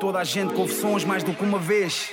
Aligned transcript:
toda 0.00 0.18
a 0.18 0.24
gente, 0.24 0.54
confissões 0.54 1.04
mais 1.04 1.22
do 1.22 1.34
que 1.34 1.44
uma 1.44 1.58
vez. 1.58 2.10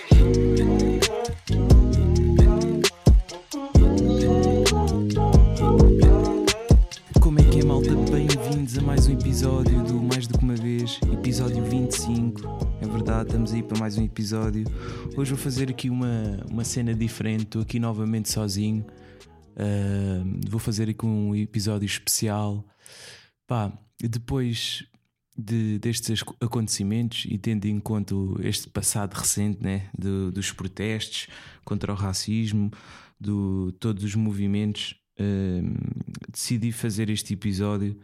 Como 7.21 7.39
é 7.39 7.43
que 7.43 7.61
é, 7.61 7.63
malta? 7.63 7.95
Bem-vindos 8.11 8.77
a 8.77 8.81
mais 8.81 9.07
um 9.07 9.13
episódio 9.13 9.81
do 9.85 10.03
Mais 10.03 10.27
do 10.27 10.37
que 10.37 10.43
uma 10.43 10.55
vez, 10.55 10.99
episódio 11.13 11.63
25. 11.63 12.41
É 12.81 12.85
verdade, 12.85 13.29
estamos 13.29 13.53
aí 13.53 13.63
para 13.63 13.79
mais 13.79 13.97
um 13.97 14.03
episódio. 14.03 14.65
Hoje 15.15 15.31
vou 15.31 15.39
fazer 15.39 15.69
aqui 15.69 15.89
uma, 15.89 16.43
uma 16.51 16.65
cena 16.65 16.93
diferente, 16.93 17.43
estou 17.43 17.61
aqui 17.61 17.79
novamente 17.79 18.29
sozinho. 18.29 18.85
Uh, 19.55 20.41
vou 20.49 20.59
fazer 20.59 20.89
aqui 20.89 21.05
um 21.05 21.33
episódio 21.33 21.85
especial. 21.85 22.65
Pá, 23.47 23.71
depois 23.97 24.83
de, 25.37 25.77
destes 25.79 26.23
acontecimentos 26.41 27.25
e 27.29 27.37
tendo 27.37 27.65
em 27.65 27.79
conta 27.79 28.15
este 28.41 28.69
passado 28.69 29.13
recente 29.13 29.61
né, 29.61 29.89
dos 30.33 30.51
protestos 30.51 31.27
contra 31.63 31.91
o 31.91 31.95
racismo, 31.95 32.71
de 33.19 33.73
todos 33.79 34.03
os 34.03 34.15
movimentos, 34.15 34.95
um, 35.19 35.73
decidi 36.31 36.71
fazer 36.71 37.09
este 37.09 37.33
episódio. 37.33 37.99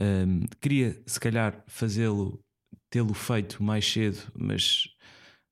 Um, 0.00 0.40
queria, 0.60 1.00
se 1.06 1.18
calhar, 1.18 1.62
fazê-lo, 1.66 2.42
tê-lo 2.88 3.14
feito 3.14 3.62
mais 3.62 3.90
cedo, 3.90 4.18
mas 4.34 4.88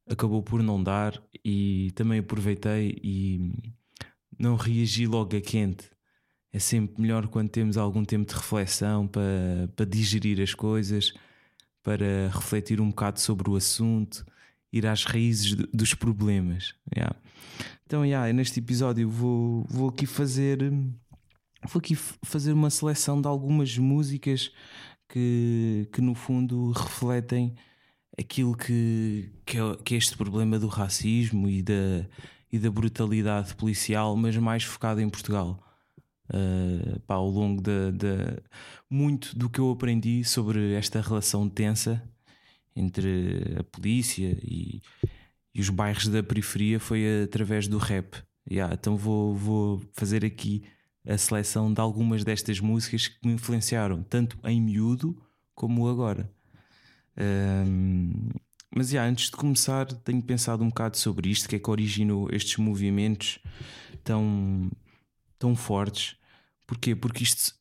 acabou 0.09 0.43
por 0.43 0.63
não 0.63 0.83
dar. 0.83 1.21
E 1.45 1.93
também 1.95 2.19
aproveitei 2.19 2.99
e 3.03 3.53
não 4.39 4.57
reagi 4.57 5.07
logo 5.07 5.37
a 5.37 5.41
quente 5.41 5.91
é 6.53 6.59
sempre 6.59 7.01
melhor 7.01 7.27
quando 7.29 7.51
temos 7.51 7.77
algum 7.77 8.05
tempo 8.05 8.29
de 8.29 8.35
reflexão 8.35 9.07
para, 9.07 9.69
para 9.77 9.85
digerir 9.85 10.41
as 10.41 10.55
coisas, 10.55 11.13
para 11.83 12.31
refletir 12.33 12.81
um 12.81 12.89
bocado 12.89 13.21
sobre 13.21 13.51
o 13.51 13.57
assunto, 13.57 14.25
ir 14.73 14.87
às 14.87 15.05
raízes 15.05 15.55
dos 15.73 15.95
problemas. 15.95 16.75
Yeah. 16.95 17.17
Então, 17.87 18.05
yeah, 18.05 18.33
neste 18.33 18.61
episódio 18.61 19.09
vou, 19.09 19.65
vou 19.69 19.89
aqui 19.89 20.07
fazer 20.07 20.59
vou 21.67 21.81
aqui 21.81 21.95
fazer 21.97 22.53
uma 22.53 22.71
seleção 22.71 23.21
de 23.21 23.27
algumas 23.27 23.77
músicas 23.77 24.51
que, 25.09 25.89
que 25.93 26.01
no 26.01 26.15
fundo 26.15 26.71
refletem 26.73 27.55
aquilo 28.19 28.57
que, 28.57 29.31
que, 29.45 29.59
é, 29.59 29.77
que 29.85 29.95
é 29.95 29.99
este 29.99 30.17
problema 30.17 30.59
do 30.59 30.67
racismo 30.69 31.49
e 31.49 31.63
da, 31.63 32.07
e 32.53 32.59
da 32.59 32.71
brutalidade 32.71 33.55
policial, 33.55 34.17
mas 34.17 34.37
mais 34.37 34.65
focado 34.65 35.01
em 35.01 35.09
Portugal 35.09 35.68
uh, 36.31 37.01
pá, 37.01 37.15
ao 37.15 37.29
longo 37.29 37.63
de, 37.63 37.93
de, 37.93 38.43
muito 38.89 39.37
do 39.37 39.49
que 39.49 39.59
eu 39.59 39.71
aprendi 39.71 40.25
sobre 40.25 40.75
esta 40.75 41.01
relação 41.01 41.49
tensa 41.49 42.03
entre 42.75 43.57
a 43.59 43.65
polícia 43.65 44.39
e, 44.43 44.83
e 45.55 45.61
os 45.61 45.69
bairros 45.69 46.09
da 46.09 46.23
periferia 46.23 46.79
foi 46.79 47.25
através 47.25 47.67
do 47.67 47.79
rap. 47.79 48.17
Yeah, 48.51 48.73
então 48.75 48.97
vou, 48.97 49.35
vou 49.35 49.83
fazer 49.93 50.25
aqui 50.25 50.63
a 51.07 51.19
seleção 51.19 51.73
de 51.73 51.81
algumas 51.81 52.25
destas 52.25 52.61
músicas 52.61 53.09
que 53.09 53.27
me 53.27 53.35
influenciaram, 53.35 54.03
tanto 54.03 54.39
em 54.45 54.61
miúdo 54.61 55.21
como 55.55 55.89
agora. 55.89 56.31
Um, 57.19 58.29
mas 58.75 58.93
yeah, 58.93 59.11
antes 59.11 59.31
de 59.31 59.37
começar, 59.37 59.87
tenho 59.87 60.23
pensado 60.23 60.63
um 60.63 60.69
bocado 60.69 60.97
sobre 60.97 61.29
isto, 61.31 61.49
que 61.49 61.57
é 61.57 61.59
que 61.59 61.71
originou 61.71 62.29
estes 62.31 62.57
movimentos 62.59 63.39
tão, 64.05 64.71
tão 65.39 65.55
fortes 65.57 66.19
Porquê? 66.69 66.95
Porque 66.95 67.25
isto, 67.25 67.55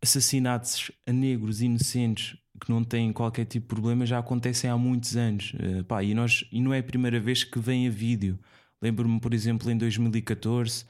assassinatos 0.00 0.92
a 1.04 1.12
negros 1.12 1.60
inocentes 1.60 2.38
que 2.60 2.70
não 2.70 2.84
têm 2.84 3.12
qualquer 3.12 3.44
tipo 3.44 3.66
de 3.66 3.74
problema 3.74 4.06
já 4.06 4.20
acontecem 4.20 4.70
há 4.70 4.78
muitos 4.78 5.16
anos. 5.16 5.52
Uh, 5.54 5.82
pá, 5.82 6.00
e, 6.04 6.14
nós, 6.14 6.44
e 6.52 6.60
não 6.60 6.72
é 6.72 6.78
a 6.78 6.82
primeira 6.82 7.18
vez 7.18 7.42
que 7.42 7.58
vem 7.58 7.88
a 7.88 7.90
vídeo. 7.90 8.38
Lembro-me, 8.80 9.18
por 9.18 9.34
exemplo, 9.34 9.68
em 9.68 9.76
2014, 9.76 10.84
uh, 10.84 10.86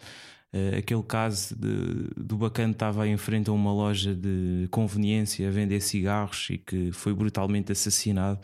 eh, 0.52 0.78
aquele 0.78 1.02
caso 1.02 1.56
de, 1.56 2.10
do 2.14 2.36
bacana 2.36 2.72
estava 2.72 3.08
em 3.08 3.16
frente 3.16 3.48
a 3.48 3.54
uma 3.54 3.72
loja 3.72 4.14
de 4.14 4.68
conveniência 4.70 5.48
a 5.48 5.50
vender 5.50 5.80
cigarros 5.80 6.48
e 6.50 6.58
que 6.58 6.92
foi 6.92 7.14
brutalmente 7.14 7.72
assassinado. 7.72 8.38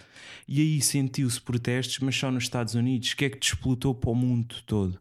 E 0.47 0.63
aí 0.63 0.81
sentiu-se 0.81 1.39
protestos, 1.39 1.99
mas 1.99 2.17
só 2.17 2.31
nos 2.31 2.45
Estados 2.45 2.75
Unidos. 2.75 3.13
Que 3.13 3.27
é 3.27 3.31
que 3.31 3.39
desplotou 3.39 3.95
para 3.95 4.09
o 4.09 4.15
mundo 4.15 4.55
todo? 4.65 4.99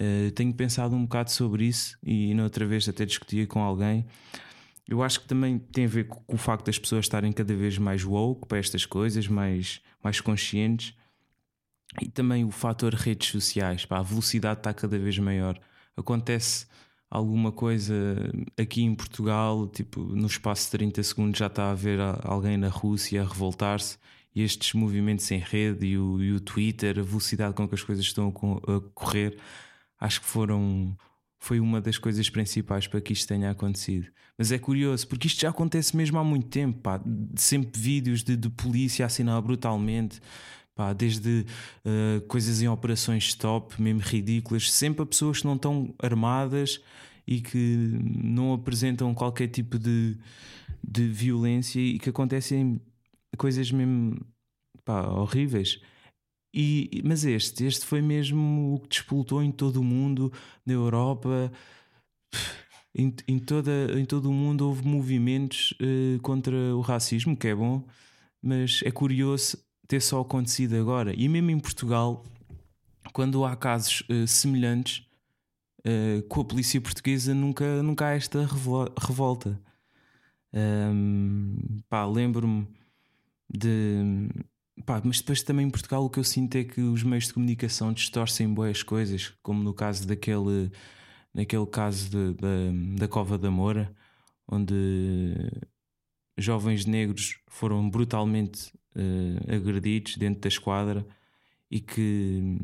Eh, 0.00 0.30
tenho 0.30 0.54
pensado 0.54 0.96
um 0.96 1.02
bocado 1.02 1.30
sobre 1.30 1.66
isso 1.66 1.98
e 2.02 2.32
na 2.32 2.44
outra 2.44 2.66
vez 2.66 2.88
até 2.88 3.04
discutia 3.04 3.46
com 3.46 3.62
alguém. 3.62 4.06
Eu 4.88 5.02
acho 5.02 5.20
que 5.20 5.28
também 5.28 5.58
tem 5.58 5.84
a 5.84 5.88
ver 5.88 6.08
com 6.08 6.22
o 6.26 6.38
facto 6.38 6.66
das 6.66 6.78
pessoas 6.78 7.04
estarem 7.04 7.30
cada 7.32 7.54
vez 7.54 7.76
mais 7.76 8.02
woke 8.02 8.48
para 8.48 8.58
estas 8.58 8.86
coisas, 8.86 9.28
mais, 9.28 9.82
mais 10.02 10.18
conscientes. 10.18 10.94
E 12.00 12.08
também 12.08 12.44
o 12.44 12.50
fator 12.50 12.94
redes 12.94 13.28
sociais, 13.28 13.84
pá, 13.84 13.98
a 13.98 14.02
velocidade 14.02 14.60
está 14.60 14.72
cada 14.72 14.98
vez 14.98 15.18
maior. 15.18 15.60
Acontece 15.94 16.66
alguma 17.10 17.52
coisa 17.52 17.94
aqui 18.56 18.82
em 18.82 18.94
Portugal, 18.94 19.68
tipo, 19.68 20.00
no 20.00 20.26
espaço 20.26 20.64
de 20.66 20.78
30 20.78 21.02
segundos 21.02 21.38
já 21.38 21.48
está 21.48 21.70
a 21.70 21.74
ver 21.74 21.98
alguém 22.24 22.56
na 22.56 22.68
Rússia 22.68 23.22
a 23.22 23.26
revoltar-se 23.26 23.98
e 24.34 24.42
estes 24.42 24.72
movimentos 24.72 25.30
em 25.30 25.38
rede 25.38 25.86
e 25.86 25.98
o, 25.98 26.22
e 26.22 26.32
o 26.32 26.40
Twitter, 26.40 26.98
a 26.98 27.02
velocidade 27.02 27.54
com 27.54 27.68
que 27.68 27.74
as 27.74 27.82
coisas 27.82 28.04
estão 28.04 28.28
a 28.28 28.80
correr, 28.94 29.36
acho 30.00 30.20
que 30.20 30.26
foram 30.26 30.96
foi 31.40 31.58
uma 31.58 31.80
das 31.80 31.96
coisas 31.96 32.28
principais 32.28 32.86
para 32.86 33.00
que 33.00 33.14
isto 33.14 33.26
tenha 33.26 33.50
acontecido. 33.50 34.08
Mas 34.36 34.52
é 34.52 34.58
curioso, 34.58 35.08
porque 35.08 35.26
isto 35.26 35.40
já 35.40 35.48
acontece 35.48 35.96
mesmo 35.96 36.18
há 36.18 36.24
muito 36.24 36.48
tempo, 36.48 36.78
pá. 36.80 37.00
sempre 37.34 37.80
vídeos 37.80 38.22
de, 38.22 38.36
de 38.36 38.50
polícia 38.50 39.06
assinar 39.06 39.40
brutalmente, 39.40 40.20
pá, 40.74 40.92
desde 40.92 41.46
uh, 41.84 42.20
coisas 42.28 42.60
em 42.60 42.68
operações 42.68 43.24
stop, 43.24 43.80
mesmo 43.80 44.00
ridículas, 44.00 44.70
sempre 44.70 45.02
a 45.02 45.06
pessoas 45.06 45.40
que 45.40 45.46
não 45.46 45.56
estão 45.56 45.94
armadas 45.98 46.80
e 47.26 47.40
que 47.40 47.98
não 48.22 48.52
apresentam 48.52 49.14
qualquer 49.14 49.48
tipo 49.48 49.78
de, 49.78 50.18
de 50.86 51.08
violência 51.08 51.80
e 51.80 51.98
que 51.98 52.10
acontecem 52.10 52.80
coisas 53.38 53.70
mesmo 53.72 54.20
pá, 54.84 55.08
horríveis. 55.08 55.80
E, 56.52 57.02
mas 57.04 57.24
este, 57.24 57.64
este 57.64 57.86
foi 57.86 58.02
mesmo 58.02 58.74
o 58.74 58.80
que 58.80 58.88
despoltou 58.88 59.42
em 59.42 59.52
todo 59.52 59.80
o 59.80 59.84
mundo, 59.84 60.32
na 60.66 60.72
Europa, 60.72 61.52
em, 62.94 63.14
em, 63.28 63.38
toda, 63.38 63.70
em 63.96 64.04
todo 64.04 64.28
o 64.28 64.32
mundo 64.32 64.66
houve 64.66 64.86
movimentos 64.86 65.72
uh, 65.80 66.20
contra 66.22 66.56
o 66.74 66.80
racismo, 66.80 67.36
que 67.36 67.48
é 67.48 67.54
bom, 67.54 67.84
mas 68.42 68.80
é 68.84 68.90
curioso 68.90 69.58
ter 69.86 70.00
só 70.00 70.20
acontecido 70.20 70.76
agora. 70.76 71.14
E 71.16 71.28
mesmo 71.28 71.50
em 71.50 71.58
Portugal, 71.58 72.24
quando 73.12 73.44
há 73.44 73.54
casos 73.56 74.02
uh, 74.10 74.26
semelhantes 74.26 75.06
uh, 75.80 76.22
com 76.28 76.40
a 76.40 76.44
polícia 76.44 76.80
portuguesa, 76.80 77.32
nunca, 77.32 77.82
nunca 77.82 78.06
há 78.06 78.14
esta 78.14 78.46
revolta. 78.98 79.60
Um, 80.52 81.80
pá, 81.88 82.04
lembro-me 82.06 82.66
de 83.48 84.28
Pá, 84.86 85.00
mas 85.04 85.18
depois 85.18 85.42
também 85.42 85.66
em 85.66 85.70
Portugal 85.70 86.04
o 86.04 86.10
que 86.10 86.18
eu 86.18 86.24
sinto 86.24 86.56
é 86.56 86.64
que 86.64 86.80
os 86.80 87.02
meios 87.02 87.26
de 87.26 87.34
comunicação 87.34 87.92
distorcem 87.92 88.52
boas 88.52 88.82
coisas, 88.82 89.32
como 89.42 89.62
no 89.62 89.74
caso 89.74 90.06
daquele, 90.06 90.70
naquele 91.34 91.66
caso 91.66 92.08
de, 92.10 92.34
da 92.96 93.08
Cova 93.08 93.36
da 93.36 93.50
Moura, 93.50 93.94
onde 94.48 94.74
jovens 96.36 96.86
negros 96.86 97.38
foram 97.48 97.88
brutalmente 97.88 98.72
uh, 98.96 99.54
agredidos 99.54 100.16
dentro 100.16 100.40
da 100.40 100.48
esquadra 100.48 101.06
e 101.70 101.80
que 101.80 102.58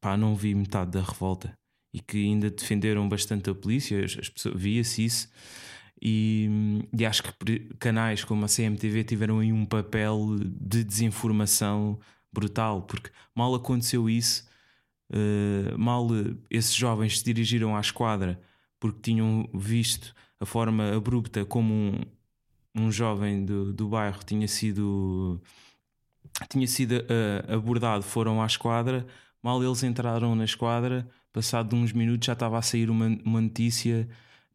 pá, 0.00 0.16
não 0.16 0.34
vi 0.34 0.54
metade 0.54 0.92
da 0.92 1.02
revolta 1.02 1.56
e 1.92 2.00
que 2.00 2.24
ainda 2.24 2.50
defenderam 2.50 3.08
bastante 3.08 3.50
a 3.50 3.54
polícia, 3.54 4.04
as, 4.04 4.16
as 4.18 4.28
pessoas 4.28 4.60
via-se 4.60 5.04
isso 5.04 5.28
e, 6.00 6.48
e, 6.96 7.06
acho 7.06 7.22
que 7.22 7.60
canais 7.78 8.22
como 8.22 8.44
a 8.44 8.48
CMTV 8.48 9.04
tiveram 9.04 9.38
aí 9.38 9.52
um 9.52 9.64
papel 9.64 10.36
de 10.40 10.84
desinformação 10.84 11.98
brutal, 12.32 12.82
porque 12.82 13.10
mal 13.34 13.54
aconteceu 13.54 14.08
isso, 14.10 14.46
uh, 15.10 15.78
mal 15.78 16.06
esses 16.50 16.74
jovens 16.74 17.18
se 17.18 17.24
dirigiram 17.24 17.76
à 17.76 17.80
esquadra 17.80 18.40
porque 18.78 19.00
tinham 19.00 19.48
visto 19.54 20.14
a 20.38 20.46
forma 20.46 20.94
abrupta 20.94 21.44
como 21.44 21.72
um, 21.72 22.00
um 22.74 22.92
jovem 22.92 23.44
do, 23.44 23.72
do 23.72 23.88
bairro 23.88 24.20
tinha 24.24 24.46
sido 24.46 25.40
tinha 26.50 26.66
sido 26.66 26.92
uh, 26.92 27.54
abordado, 27.54 28.02
foram 28.02 28.42
à 28.42 28.46
esquadra, 28.46 29.06
mal 29.42 29.62
eles 29.62 29.82
entraram 29.82 30.34
na 30.34 30.44
esquadra, 30.44 31.08
passado 31.32 31.74
uns 31.74 31.92
minutos 31.92 32.26
já 32.26 32.34
estava 32.34 32.58
a 32.58 32.62
sair 32.62 32.90
uma, 32.90 33.06
uma 33.24 33.40
notícia 33.40 34.06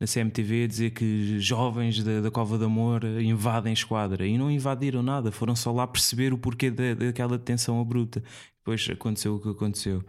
na 0.01 0.07
CMTV 0.07 0.63
a 0.63 0.67
dizer 0.67 0.89
que 0.89 1.39
jovens 1.39 2.03
da, 2.03 2.21
da 2.21 2.31
Cova 2.31 2.57
de 2.57 2.65
Amor 2.65 3.03
invadem 3.03 3.71
esquadra 3.71 4.25
e 4.25 4.35
não 4.35 4.49
invadiram 4.49 5.03
nada, 5.03 5.31
foram 5.31 5.55
só 5.55 5.71
lá 5.71 5.85
perceber 5.85 6.33
o 6.33 6.39
porquê 6.39 6.71
da, 6.71 6.95
daquela 6.95 7.37
detenção 7.37 7.79
abrupta. 7.79 8.23
Depois 8.57 8.89
aconteceu 8.89 9.35
o 9.35 9.39
que 9.39 9.49
aconteceu. 9.49 10.03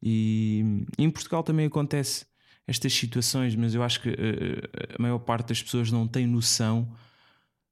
E 0.00 0.84
em 0.96 1.10
Portugal 1.10 1.42
também 1.42 1.66
acontece 1.66 2.24
estas 2.68 2.94
situações, 2.94 3.56
mas 3.56 3.74
eu 3.74 3.82
acho 3.82 4.00
que 4.00 4.10
uh, 4.10 4.94
a 4.96 5.02
maior 5.02 5.18
parte 5.18 5.48
das 5.48 5.60
pessoas 5.60 5.90
não 5.90 6.06
tem 6.06 6.24
noção 6.24 6.88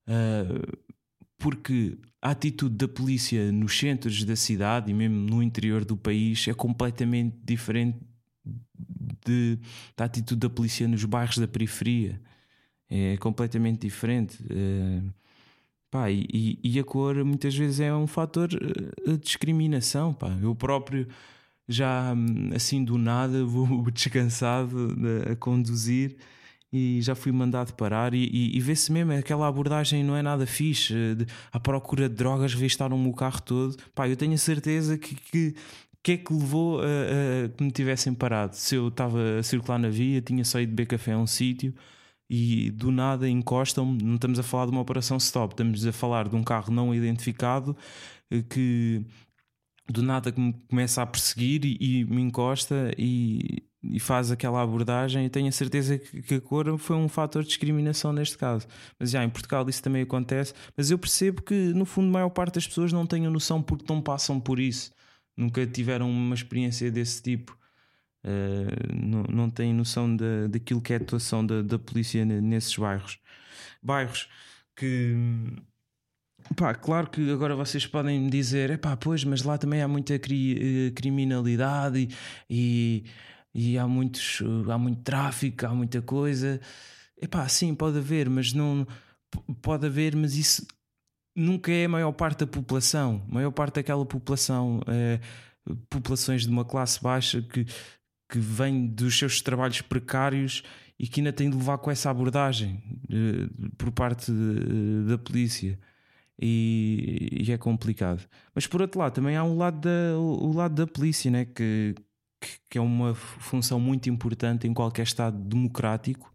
uh, 0.08 0.76
porque 1.38 1.96
a 2.20 2.30
atitude 2.30 2.74
da 2.74 2.88
polícia 2.88 3.52
nos 3.52 3.78
centros 3.78 4.24
da 4.24 4.34
cidade 4.34 4.90
e 4.90 4.94
mesmo 4.94 5.18
no 5.18 5.40
interior 5.40 5.84
do 5.84 5.96
país 5.96 6.48
é 6.48 6.54
completamente 6.54 7.36
diferente 7.44 8.00
de, 9.24 9.58
da 9.96 10.04
atitude 10.04 10.40
da 10.40 10.50
polícia 10.50 10.86
nos 10.86 11.04
bairros 11.04 11.38
da 11.38 11.48
periferia. 11.48 12.20
É 12.88 13.16
completamente 13.16 13.80
diferente. 13.80 14.42
Uh, 14.42 15.12
pá, 15.90 16.10
e, 16.10 16.58
e, 16.62 16.78
a 16.78 16.84
cor 16.84 17.24
muitas 17.24 17.56
vezes 17.56 17.80
é 17.80 17.94
um 17.94 18.06
fator 18.06 18.48
eh, 18.52 19.12
de 19.12 19.18
discriminação. 19.18 20.12
Pá. 20.12 20.36
Eu 20.42 20.54
próprio 20.54 21.08
já 21.68 22.14
assim 22.54 22.84
do 22.84 22.98
nada 22.98 23.44
vou 23.46 23.90
descansado 23.90 24.96
a 25.30 25.36
conduzir 25.36 26.16
e 26.72 27.00
já 27.00 27.14
fui 27.14 27.30
mandado 27.30 27.72
parar 27.74 28.14
e, 28.14 28.24
e, 28.24 28.56
e 28.56 28.60
vê-se 28.60 28.90
mesmo 28.90 29.12
aquela 29.12 29.46
abordagem 29.46 30.02
não 30.02 30.16
é 30.16 30.22
nada 30.22 30.44
fixe 30.44 31.14
de, 31.14 31.26
à 31.52 31.60
procura 31.60 32.08
de 32.08 32.16
drogas 32.16 32.52
revistaram-me 32.52 33.08
o 33.08 33.12
carro 33.12 33.40
todo 33.42 33.76
pá, 33.94 34.08
eu 34.08 34.16
tenho 34.16 34.34
a 34.34 34.38
certeza 34.38 34.98
que, 34.98 35.14
que 35.14 35.54
que 36.04 36.12
é 36.12 36.16
que 36.18 36.34
levou 36.34 36.80
a, 36.80 36.84
a, 36.84 37.48
que 37.48 37.64
me 37.64 37.70
tivessem 37.72 38.12
parado? 38.12 38.54
Se 38.54 38.74
eu 38.76 38.88
estava 38.88 39.38
a 39.38 39.42
circular 39.42 39.78
na 39.78 39.88
via, 39.88 40.20
tinha 40.20 40.44
só 40.44 40.60
ido 40.60 40.70
beber 40.70 40.86
café 40.86 41.14
a 41.14 41.18
um 41.18 41.26
sítio 41.26 41.74
e 42.28 42.70
do 42.72 42.92
nada 42.92 43.28
encostam-me. 43.28 44.02
Não 44.04 44.16
estamos 44.16 44.38
a 44.38 44.42
falar 44.42 44.66
de 44.66 44.72
uma 44.72 44.82
operação 44.82 45.16
stop, 45.16 45.54
estamos 45.54 45.86
a 45.86 45.92
falar 45.92 46.28
de 46.28 46.36
um 46.36 46.44
carro 46.44 46.70
não 46.72 46.94
identificado 46.94 47.74
eh, 48.30 48.42
que 48.42 49.02
do 49.88 50.02
nada 50.02 50.32
me 50.36 50.52
começa 50.68 51.02
a 51.02 51.06
perseguir 51.06 51.64
e, 51.64 51.78
e 51.80 52.04
me 52.04 52.20
encosta 52.20 52.92
e, 52.98 53.62
e, 53.82 53.98
faz 53.98 54.30
aquela 54.30 54.62
abordagem. 54.62 55.24
E 55.24 55.30
tenho 55.30 55.48
a 55.48 55.52
certeza 55.52 55.98
que, 55.98 56.22
que, 56.22 56.34
a 56.34 56.40
cor 56.40 56.78
foi 56.78 56.96
um 56.96 57.08
fator 57.08 57.42
de 57.42 57.48
discriminação 57.48 58.12
neste 58.12 58.36
caso. 58.36 58.66
Mas 58.98 59.10
já 59.10 59.24
em 59.24 59.30
Portugal 59.30 59.66
isso 59.70 59.82
também 59.82 60.02
acontece. 60.02 60.52
Mas 60.76 60.90
eu 60.90 60.98
percebo 60.98 61.42
que 61.42 61.54
no 61.72 61.86
fundo 61.86 62.08
a 62.08 62.12
maior 62.12 62.30
parte 62.30 62.56
das 62.56 62.66
pessoas 62.66 62.92
não 62.92 63.06
tenham 63.06 63.32
noção 63.32 63.62
porque 63.62 63.86
não 63.88 64.02
passam 64.02 64.38
por 64.38 64.60
isso 64.60 64.92
nunca 65.36 65.66
tiveram 65.66 66.10
uma 66.10 66.34
experiência 66.34 66.90
desse 66.90 67.22
tipo. 67.22 67.58
Uh, 68.24 68.94
não, 68.94 69.22
não 69.24 69.50
têm 69.50 69.74
noção 69.74 70.16
da, 70.16 70.46
daquilo 70.48 70.80
que 70.80 70.94
é 70.94 70.96
a 70.96 70.98
atuação 70.98 71.44
da, 71.44 71.60
da 71.60 71.78
polícia 71.78 72.24
nesses 72.24 72.76
bairros. 72.76 73.18
Bairros 73.82 74.28
que. 74.76 75.14
Pá, 76.56 76.74
claro 76.74 77.08
que 77.08 77.30
agora 77.30 77.56
vocês 77.56 77.86
podem 77.86 78.20
me 78.20 78.30
dizer, 78.30 78.70
é 78.70 78.76
pá, 78.76 78.94
pois, 78.96 79.24
mas 79.24 79.42
lá 79.42 79.56
também 79.56 79.80
há 79.80 79.88
muita 79.88 80.18
cri, 80.18 80.88
eh, 80.88 80.90
criminalidade 80.90 82.06
e, 82.50 83.02
e, 83.54 83.72
e, 83.72 83.78
há, 83.78 83.88
muitos, 83.88 84.42
há 84.70 84.76
muito 84.76 85.02
tráfico, 85.02 85.64
há 85.64 85.70
muita 85.70 86.02
coisa. 86.02 86.60
É 87.20 87.26
pá, 87.26 87.48
sim, 87.48 87.74
pode 87.74 87.98
haver, 87.98 88.28
mas 88.28 88.52
não. 88.52 88.86
Pode 89.62 89.86
haver, 89.86 90.14
mas 90.14 90.36
isso 90.36 90.66
nunca 91.34 91.72
é 91.72 91.86
a 91.86 91.88
maior 91.88 92.12
parte 92.12 92.40
da 92.40 92.46
população. 92.46 93.22
A 93.28 93.34
maior 93.34 93.50
parte 93.50 93.76
daquela 93.76 94.04
população 94.06 94.80
é 94.86 95.20
populações 95.88 96.42
de 96.42 96.48
uma 96.48 96.64
classe 96.64 97.02
baixa 97.02 97.42
que, 97.42 97.64
que 98.28 98.38
vem 98.38 98.86
dos 98.86 99.18
seus 99.18 99.40
trabalhos 99.40 99.80
precários 99.80 100.62
e 100.98 101.08
que 101.08 101.20
ainda 101.20 101.32
tem 101.32 101.50
de 101.50 101.56
levar 101.56 101.78
com 101.78 101.90
essa 101.90 102.10
abordagem 102.10 102.82
uh, 103.04 103.76
por 103.76 103.90
parte 103.90 104.30
de, 104.30 105.04
da 105.08 105.18
polícia. 105.18 105.78
E, 106.40 107.44
e, 107.46 107.52
é 107.52 107.56
complicado. 107.56 108.22
Mas 108.54 108.66
por 108.66 108.82
outro 108.82 108.98
lado, 108.98 109.14
também 109.14 109.36
há 109.36 109.44
um 109.44 109.56
lado 109.56 109.80
da, 109.80 110.18
o 110.18 110.52
lado 110.52 110.74
da 110.74 110.86
polícia, 110.86 111.30
né? 111.30 111.44
que, 111.44 111.94
que 112.68 112.76
é 112.76 112.80
uma 112.80 113.14
função 113.14 113.78
muito 113.78 114.10
importante 114.10 114.66
em 114.66 114.74
qualquer 114.74 115.04
Estado 115.04 115.38
democrático 115.38 116.33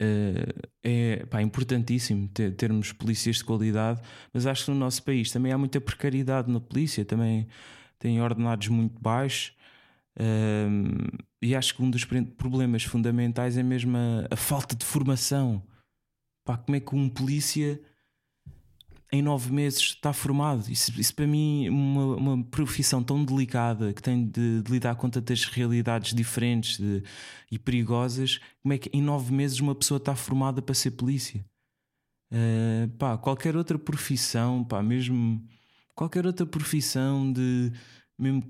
Uh, 0.00 0.68
é 0.82 1.24
pá, 1.24 1.40
importantíssimo 1.40 2.28
ter, 2.28 2.54
termos 2.54 2.92
polícias 2.92 3.36
de 3.36 3.44
qualidade, 3.44 4.00
mas 4.32 4.46
acho 4.46 4.66
que 4.66 4.70
no 4.70 4.76
nosso 4.76 5.02
país 5.02 5.30
também 5.30 5.52
há 5.52 5.58
muita 5.58 5.80
precariedade 5.80 6.50
na 6.50 6.60
polícia, 6.60 7.04
também 7.04 7.48
tem 7.98 8.20
ordenados 8.20 8.68
muito 8.68 9.00
baixos. 9.00 9.54
Uh, 10.18 11.24
e 11.42 11.54
acho 11.54 11.74
que 11.74 11.82
um 11.82 11.90
dos 11.90 12.04
problemas 12.04 12.82
fundamentais 12.82 13.56
é 13.56 13.62
mesmo 13.62 13.96
a, 13.96 14.34
a 14.34 14.36
falta 14.36 14.74
de 14.74 14.84
formação. 14.84 15.62
Pá, 16.44 16.56
como 16.56 16.76
é 16.76 16.80
que 16.80 16.94
um 16.94 17.08
polícia 17.08 17.80
em 19.12 19.22
nove 19.22 19.52
meses 19.52 19.80
está 19.80 20.12
formado. 20.12 20.70
Isso, 20.70 20.98
isso 21.00 21.14
para 21.14 21.26
mim, 21.26 21.68
uma, 21.68 22.16
uma 22.16 22.44
profissão 22.44 23.02
tão 23.02 23.24
delicada 23.24 23.92
que 23.92 24.02
tem 24.02 24.26
de, 24.26 24.62
de 24.62 24.72
lidar 24.72 24.96
com 24.96 25.08
tantas 25.08 25.44
realidades 25.44 26.14
diferentes 26.14 26.78
de, 26.78 27.02
e 27.50 27.58
perigosas, 27.58 28.40
como 28.62 28.74
é 28.74 28.78
que 28.78 28.90
em 28.92 29.02
nove 29.02 29.32
meses 29.32 29.60
uma 29.60 29.74
pessoa 29.74 29.98
está 29.98 30.14
formada 30.16 30.60
para 30.60 30.74
ser 30.74 30.92
polícia? 30.92 31.44
Uh, 32.32 32.88
pá, 32.98 33.16
qualquer 33.16 33.56
outra 33.56 33.78
profissão, 33.78 34.64
pá, 34.64 34.82
mesmo 34.82 35.40
qualquer 35.94 36.26
outra 36.26 36.44
profissão 36.44 37.32
de 37.32 37.72
mesmo 38.18 38.42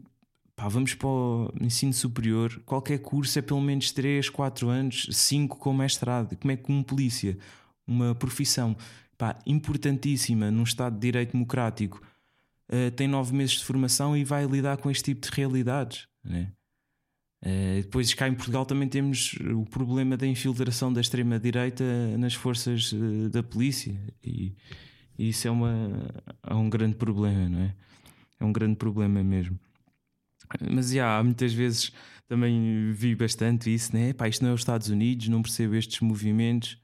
pá, 0.57 0.69
vamos 0.69 0.95
para 0.95 1.07
o 1.09 1.53
ensino 1.61 1.93
superior, 1.93 2.63
qualquer 2.65 2.99
curso 2.99 3.39
é 3.39 3.43
pelo 3.43 3.61
menos 3.61 3.93
3, 3.93 4.31
4 4.31 4.69
anos, 4.71 5.09
5 5.13 5.59
com 5.59 5.75
mestrado. 5.75 6.37
Como 6.39 6.51
é 6.51 6.57
que 6.57 6.73
um 6.73 6.83
polícia, 6.83 7.37
uma 7.87 8.15
profissão 8.15 8.75
pá, 9.17 9.39
importantíssima 9.47 10.51
num 10.51 10.63
Estado 10.63 10.95
de 10.95 11.01
Direito 11.01 11.33
Democrático, 11.33 12.01
uh, 12.71 12.91
tem 12.93 13.09
nove 13.09 13.35
meses 13.35 13.57
de 13.59 13.65
formação 13.65 14.17
e 14.17 14.25
vai 14.25 14.47
lidar 14.47 14.77
com 14.77 14.91
este 14.91 15.05
tipo 15.05 15.29
de 15.29 15.35
realidades. 15.35 16.07
Né? 16.25 16.53
Uh, 17.43 17.83
depois 17.83 18.13
cá 18.15 18.29
em 18.29 18.35
Portugal 18.35 18.65
também 18.65 18.89
temos 18.89 19.35
o 19.55 19.65
problema 19.65 20.17
da 20.17 20.27
infiltração 20.27 20.93
da 20.93 21.01
extrema-direita 21.01 21.85
nas 22.19 22.35
forças 22.35 22.93
uh, 22.93 23.29
da 23.31 23.43
polícia 23.43 23.95
e, 24.25 24.55
e, 25.19 25.29
isso 25.29 25.47
é, 25.47 25.51
uma, 25.51 25.91
é 26.43 26.55
um 26.55 26.69
grande 26.69 26.97
problema, 26.97 27.49
não 27.49 27.61
é? 27.61 27.75
É 28.39 28.45
um 28.45 28.53
grande 28.53 28.77
problema 28.77 29.23
mesmo. 29.23 29.59
Mas 30.71 30.91
já, 30.91 31.23
muitas 31.23 31.53
vezes 31.53 31.93
também 32.29 32.93
vi 32.93 33.15
bastante 33.15 33.73
isso, 33.73 33.95
né? 33.95 34.13
Pá, 34.13 34.29
isto 34.29 34.43
não 34.43 34.51
é 34.51 34.55
os 34.55 34.61
Estados 34.61 34.89
Unidos, 34.89 35.29
não 35.29 35.43
percebo 35.43 35.75
estes 35.75 36.01
movimentos. 36.01 36.79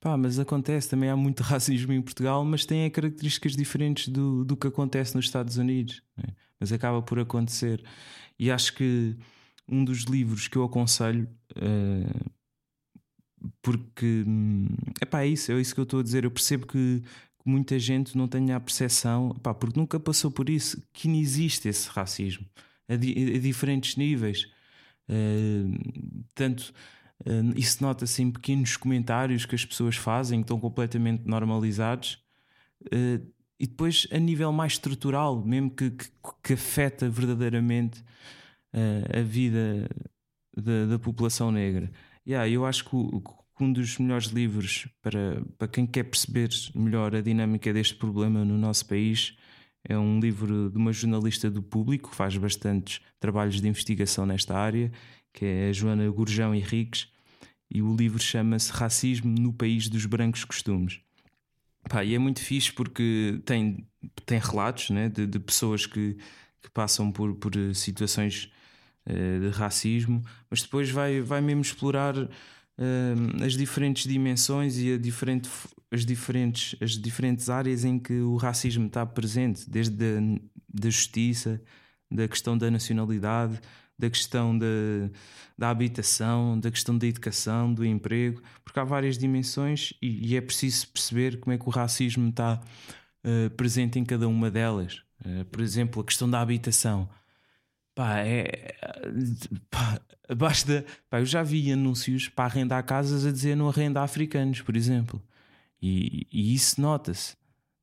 Pá, 0.00 0.16
mas 0.16 0.38
acontece, 0.38 0.88
também 0.88 1.10
há 1.10 1.16
muito 1.16 1.42
racismo 1.44 1.92
em 1.92 2.00
Portugal, 2.00 2.44
mas 2.44 2.64
tem 2.64 2.88
características 2.90 3.54
diferentes 3.54 4.08
do, 4.08 4.44
do 4.44 4.56
que 4.56 4.66
acontece 4.66 5.14
nos 5.14 5.26
Estados 5.26 5.58
Unidos. 5.58 6.02
Né? 6.16 6.24
Mas 6.58 6.72
acaba 6.72 7.02
por 7.02 7.18
acontecer. 7.18 7.84
E 8.38 8.50
acho 8.50 8.74
que 8.74 9.14
um 9.68 9.84
dos 9.84 10.00
livros 10.04 10.48
que 10.48 10.56
eu 10.56 10.64
aconselho, 10.64 11.28
uh, 11.56 12.30
porque 13.62 14.24
epá, 15.00 15.22
é 15.22 15.28
isso, 15.28 15.52
é 15.52 15.60
isso 15.60 15.74
que 15.74 15.80
eu 15.80 15.84
estou 15.84 16.00
a 16.00 16.02
dizer. 16.02 16.24
Eu 16.24 16.30
percebo 16.30 16.66
que, 16.66 17.02
muita 17.44 17.78
gente 17.78 18.16
não 18.16 18.28
tenha 18.28 18.56
a 18.56 18.60
percepção, 18.60 19.34
epá, 19.36 19.54
porque 19.54 19.78
nunca 19.78 19.98
passou 19.98 20.30
por 20.30 20.48
isso, 20.48 20.82
que 20.92 21.08
não 21.08 21.16
existe 21.16 21.68
esse 21.68 21.88
racismo 21.88 22.46
a, 22.88 22.96
di, 22.96 23.34
a 23.34 23.38
diferentes 23.38 23.96
níveis. 23.96 24.46
Uh, 25.08 26.24
tanto 26.34 26.72
isso 27.54 27.82
nota-se 27.82 28.22
em 28.22 28.30
pequenos 28.30 28.76
comentários 28.76 29.44
que 29.44 29.54
as 29.54 29.64
pessoas 29.64 29.96
fazem, 29.96 30.40
que 30.40 30.44
estão 30.44 30.58
completamente 30.58 31.22
normalizados. 31.26 32.22
Uh, 32.86 33.24
e 33.58 33.66
depois, 33.66 34.06
a 34.10 34.18
nível 34.18 34.50
mais 34.52 34.72
estrutural, 34.72 35.44
mesmo 35.44 35.70
que, 35.70 35.90
que, 35.90 36.06
que 36.42 36.52
afeta 36.54 37.10
verdadeiramente 37.10 38.00
uh, 38.72 39.18
a 39.18 39.22
vida 39.22 39.86
da, 40.56 40.86
da, 40.86 40.98
população 40.98 41.52
negra. 41.52 41.92
Yeah, 42.26 42.48
eu 42.48 42.64
acho 42.64 42.84
que, 42.86 42.96
um 43.62 43.70
dos 43.70 43.98
melhores 43.98 44.28
livros 44.28 44.88
para, 45.02 45.44
para 45.58 45.68
quem 45.68 45.86
quer 45.86 46.04
perceber 46.04 46.48
melhor 46.74 47.14
a 47.14 47.20
dinâmica 47.20 47.70
deste 47.74 47.94
problema 47.94 48.42
no 48.42 48.56
nosso 48.56 48.86
país 48.86 49.36
é 49.84 49.98
um 49.98 50.18
livro 50.18 50.70
de 50.70 50.78
uma 50.78 50.92
jornalista 50.94 51.50
do 51.50 51.62
público 51.62 52.08
que 52.08 52.16
faz 52.16 52.36
bastantes 52.38 53.02
trabalhos 53.18 53.60
de 53.60 53.68
investigação 53.68 54.24
nesta 54.24 54.56
área 54.56 54.90
que 55.32 55.44
é 55.44 55.68
a 55.68 55.72
Joana 55.72 56.08
Gurjão 56.10 56.54
Henriques, 56.54 57.08
e 57.70 57.80
o 57.80 57.94
livro 57.94 58.18
chama-se 58.18 58.72
Racismo 58.72 59.30
no 59.30 59.52
País 59.52 59.88
dos 59.88 60.04
Brancos 60.06 60.44
Costumes. 60.44 61.00
Pá, 61.88 62.04
e 62.04 62.14
é 62.14 62.18
muito 62.18 62.40
fixe 62.40 62.72
porque 62.72 63.40
tem, 63.44 63.86
tem 64.26 64.38
relatos 64.38 64.90
né, 64.90 65.08
de, 65.08 65.26
de 65.26 65.38
pessoas 65.38 65.86
que, 65.86 66.16
que 66.60 66.70
passam 66.70 67.10
por, 67.10 67.34
por 67.36 67.52
situações 67.74 68.50
uh, 69.06 69.40
de 69.40 69.56
racismo, 69.56 70.22
mas 70.50 70.62
depois 70.62 70.90
vai, 70.90 71.20
vai 71.20 71.40
mesmo 71.40 71.62
explorar 71.62 72.16
uh, 72.18 73.44
as 73.44 73.54
diferentes 73.54 74.06
dimensões 74.06 74.76
e 74.76 74.98
diferente, 74.98 75.48
as, 75.90 76.04
diferentes, 76.04 76.76
as 76.80 76.92
diferentes 76.92 77.48
áreas 77.48 77.84
em 77.84 77.98
que 77.98 78.20
o 78.20 78.36
racismo 78.36 78.86
está 78.86 79.06
presente, 79.06 79.68
desde 79.68 80.18
a 80.18 80.20
da 80.72 80.88
justiça, 80.88 81.60
da 82.10 82.28
questão 82.28 82.56
da 82.56 82.70
nacionalidade, 82.70 83.60
da 84.00 84.10
questão 84.10 84.58
da, 84.58 84.66
da 85.56 85.70
habitação, 85.70 86.58
da 86.58 86.70
questão 86.70 86.96
da 86.96 87.06
educação, 87.06 87.72
do 87.72 87.84
emprego, 87.84 88.42
porque 88.64 88.80
há 88.80 88.84
várias 88.84 89.18
dimensões 89.18 89.92
e, 90.00 90.30
e 90.30 90.36
é 90.36 90.40
preciso 90.40 90.88
perceber 90.88 91.38
como 91.38 91.54
é 91.54 91.58
que 91.58 91.68
o 91.68 91.70
racismo 91.70 92.30
está 92.30 92.60
uh, 93.24 93.50
presente 93.50 93.98
em 93.98 94.04
cada 94.04 94.26
uma 94.26 94.50
delas. 94.50 95.02
Uh, 95.24 95.44
por 95.44 95.60
exemplo, 95.60 96.00
a 96.00 96.04
questão 96.04 96.28
da 96.28 96.40
habitação. 96.40 97.08
Pá, 97.94 98.20
é. 98.20 98.74
Pá, 99.70 100.00
basta. 100.34 100.84
Pá, 101.10 101.20
eu 101.20 101.26
já 101.26 101.42
vi 101.42 101.70
anúncios 101.70 102.28
para 102.28 102.46
arrendar 102.46 102.82
casas 102.84 103.26
a 103.26 103.30
dizer 103.30 103.54
não 103.54 103.68
arrenda 103.68 104.02
africanos, 104.02 104.62
por 104.62 104.76
exemplo. 104.76 105.22
E, 105.82 106.26
e 106.32 106.54
isso 106.54 106.80
nota-se. 106.80 107.34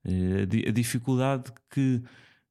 Uh, 0.03 0.67
a, 0.67 0.71
dificuldade 0.71 1.51
que 1.69 2.01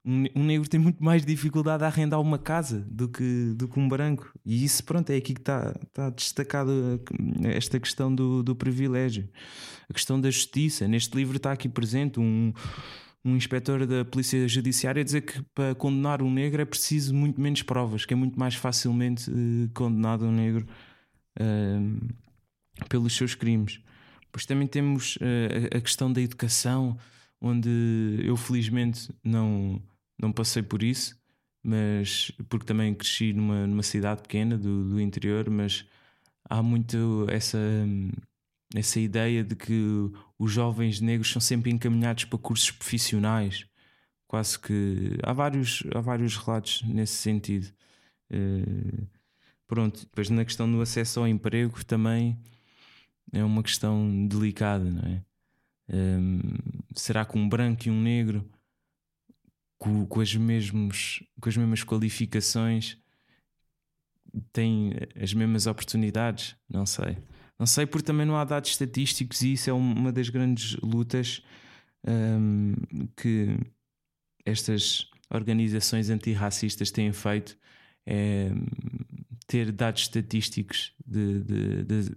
um, 0.06 0.44
negro 0.44 0.68
tem 0.68 0.78
muito 0.78 1.02
mais 1.02 1.25
dificuldade 1.25 1.82
a 1.82 1.88
arrendar 1.88 2.20
uma 2.20 2.38
casa 2.38 2.86
do 2.88 3.08
que, 3.08 3.52
do 3.56 3.66
que 3.66 3.80
um 3.80 3.88
branco. 3.88 4.32
E 4.44 4.64
isso, 4.64 4.84
pronto, 4.84 5.10
é 5.10 5.16
aqui 5.16 5.34
que 5.34 5.40
está, 5.40 5.75
está 5.82 6.10
destacado 6.10 7.02
esta 7.42 7.80
questão 7.80 8.14
do, 8.14 8.40
do 8.40 8.54
privilégio, 8.54 9.28
a 9.90 9.92
questão 9.92 10.20
da 10.20 10.30
justiça. 10.30 10.86
Neste 10.86 11.16
livro 11.16 11.38
está 11.38 11.50
aqui 11.50 11.68
presente 11.68 12.20
um, 12.20 12.52
um 13.25 13.34
inspetor 13.36 13.84
da 13.84 14.04
Polícia 14.04 14.46
Judiciária 14.46 15.00
a 15.00 15.04
dizer 15.04 15.22
que 15.22 15.42
para 15.52 15.75
condenar 15.75 16.22
um 16.22 16.30
negro 16.30 16.62
é 16.62 16.64
preciso 16.64 17.12
muito 17.12 17.40
menos 17.40 17.62
provas, 17.62 18.04
que 18.04 18.14
é 18.14 18.16
muito 18.16 18.38
mais 18.38 18.54
facilmente 18.54 19.28
uh, 19.28 19.68
condenado 19.75 20.25
um 20.25 20.32
negro 20.32 20.68
uh, 21.40 22.14
pelos 22.88 23.16
seus 23.16 23.34
crimes. 23.34 23.80
Pois 24.30 24.46
também 24.46 24.68
temos 24.68 25.18
a 25.75 25.80
questão 25.80 26.12
da 26.12 26.20
educação, 26.20 26.98
onde 27.40 28.20
eu 28.22 28.36
felizmente 28.36 29.10
não 29.25 29.80
não 30.18 30.32
passei 30.32 30.62
por 30.62 30.82
isso, 30.82 31.18
mas 31.62 32.30
porque 32.49 32.66
também 32.66 32.94
cresci 32.94 33.32
numa, 33.32 33.66
numa 33.66 33.82
cidade 33.82 34.23
pequena 34.23 34.56
do, 34.56 34.90
do 34.90 35.00
interior, 35.00 35.50
mas 35.50 35.85
há 36.49 36.62
muito 36.62 37.26
essa, 37.28 37.58
essa 38.75 39.00
ideia 39.00 39.42
de 39.42 39.56
que 39.56 40.11
os 40.38 40.52
jovens 40.52 41.00
negros 41.00 41.30
são 41.30 41.40
sempre 41.40 41.70
encaminhados 41.70 42.25
para 42.25 42.38
cursos 42.38 42.70
profissionais. 42.70 43.66
Quase 44.28 44.58
que 44.58 45.18
há 45.23 45.32
vários, 45.32 45.82
há 45.94 46.00
vários 46.00 46.37
relatos 46.37 46.82
nesse 46.82 47.14
sentido. 47.14 47.73
Uh, 48.30 49.06
pronto, 49.66 50.00
depois 50.00 50.30
na 50.30 50.44
questão 50.44 50.70
do 50.70 50.80
acesso 50.80 51.20
ao 51.20 51.28
emprego 51.28 51.85
também 51.85 52.38
é 53.32 53.42
uma 53.44 53.62
questão 53.62 54.26
delicada, 54.26 54.85
não 54.85 55.02
é? 55.02 55.23
Um, 55.88 56.40
será 56.94 57.25
que 57.25 57.38
um 57.38 57.49
branco 57.49 57.87
e 57.87 57.90
um 57.90 58.00
negro 58.00 58.44
com, 59.78 60.06
com, 60.06 60.21
as 60.21 60.35
mesmos, 60.35 61.23
com 61.40 61.49
as 61.49 61.56
mesmas 61.56 61.85
qualificações 61.85 62.99
têm 64.52 64.92
as 65.21 65.33
mesmas 65.33 65.66
oportunidades? 65.66 66.56
Não 66.68 66.87
sei. 66.87 67.18
Não 67.59 67.66
sei, 67.66 67.87
porque 67.87 68.04
também 68.04 68.26
não 68.26 68.37
há 68.37 68.45
dados 68.45 68.71
estatísticos 68.71 69.42
e 69.42 69.54
isso 69.54 69.71
é 69.71 69.73
uma 69.73 70.12
das 70.12 70.28
grandes 70.28 70.76
lutas 70.83 71.42
um, 72.06 72.75
que 73.16 73.56
estas 74.45 75.11
organizações 75.30 76.11
antirracistas 76.11 76.90
têm 76.90 77.12
feito. 77.12 77.56
É 78.06 78.50
ter 79.47 79.71
dados 79.71 80.02
estatísticos 80.02 80.92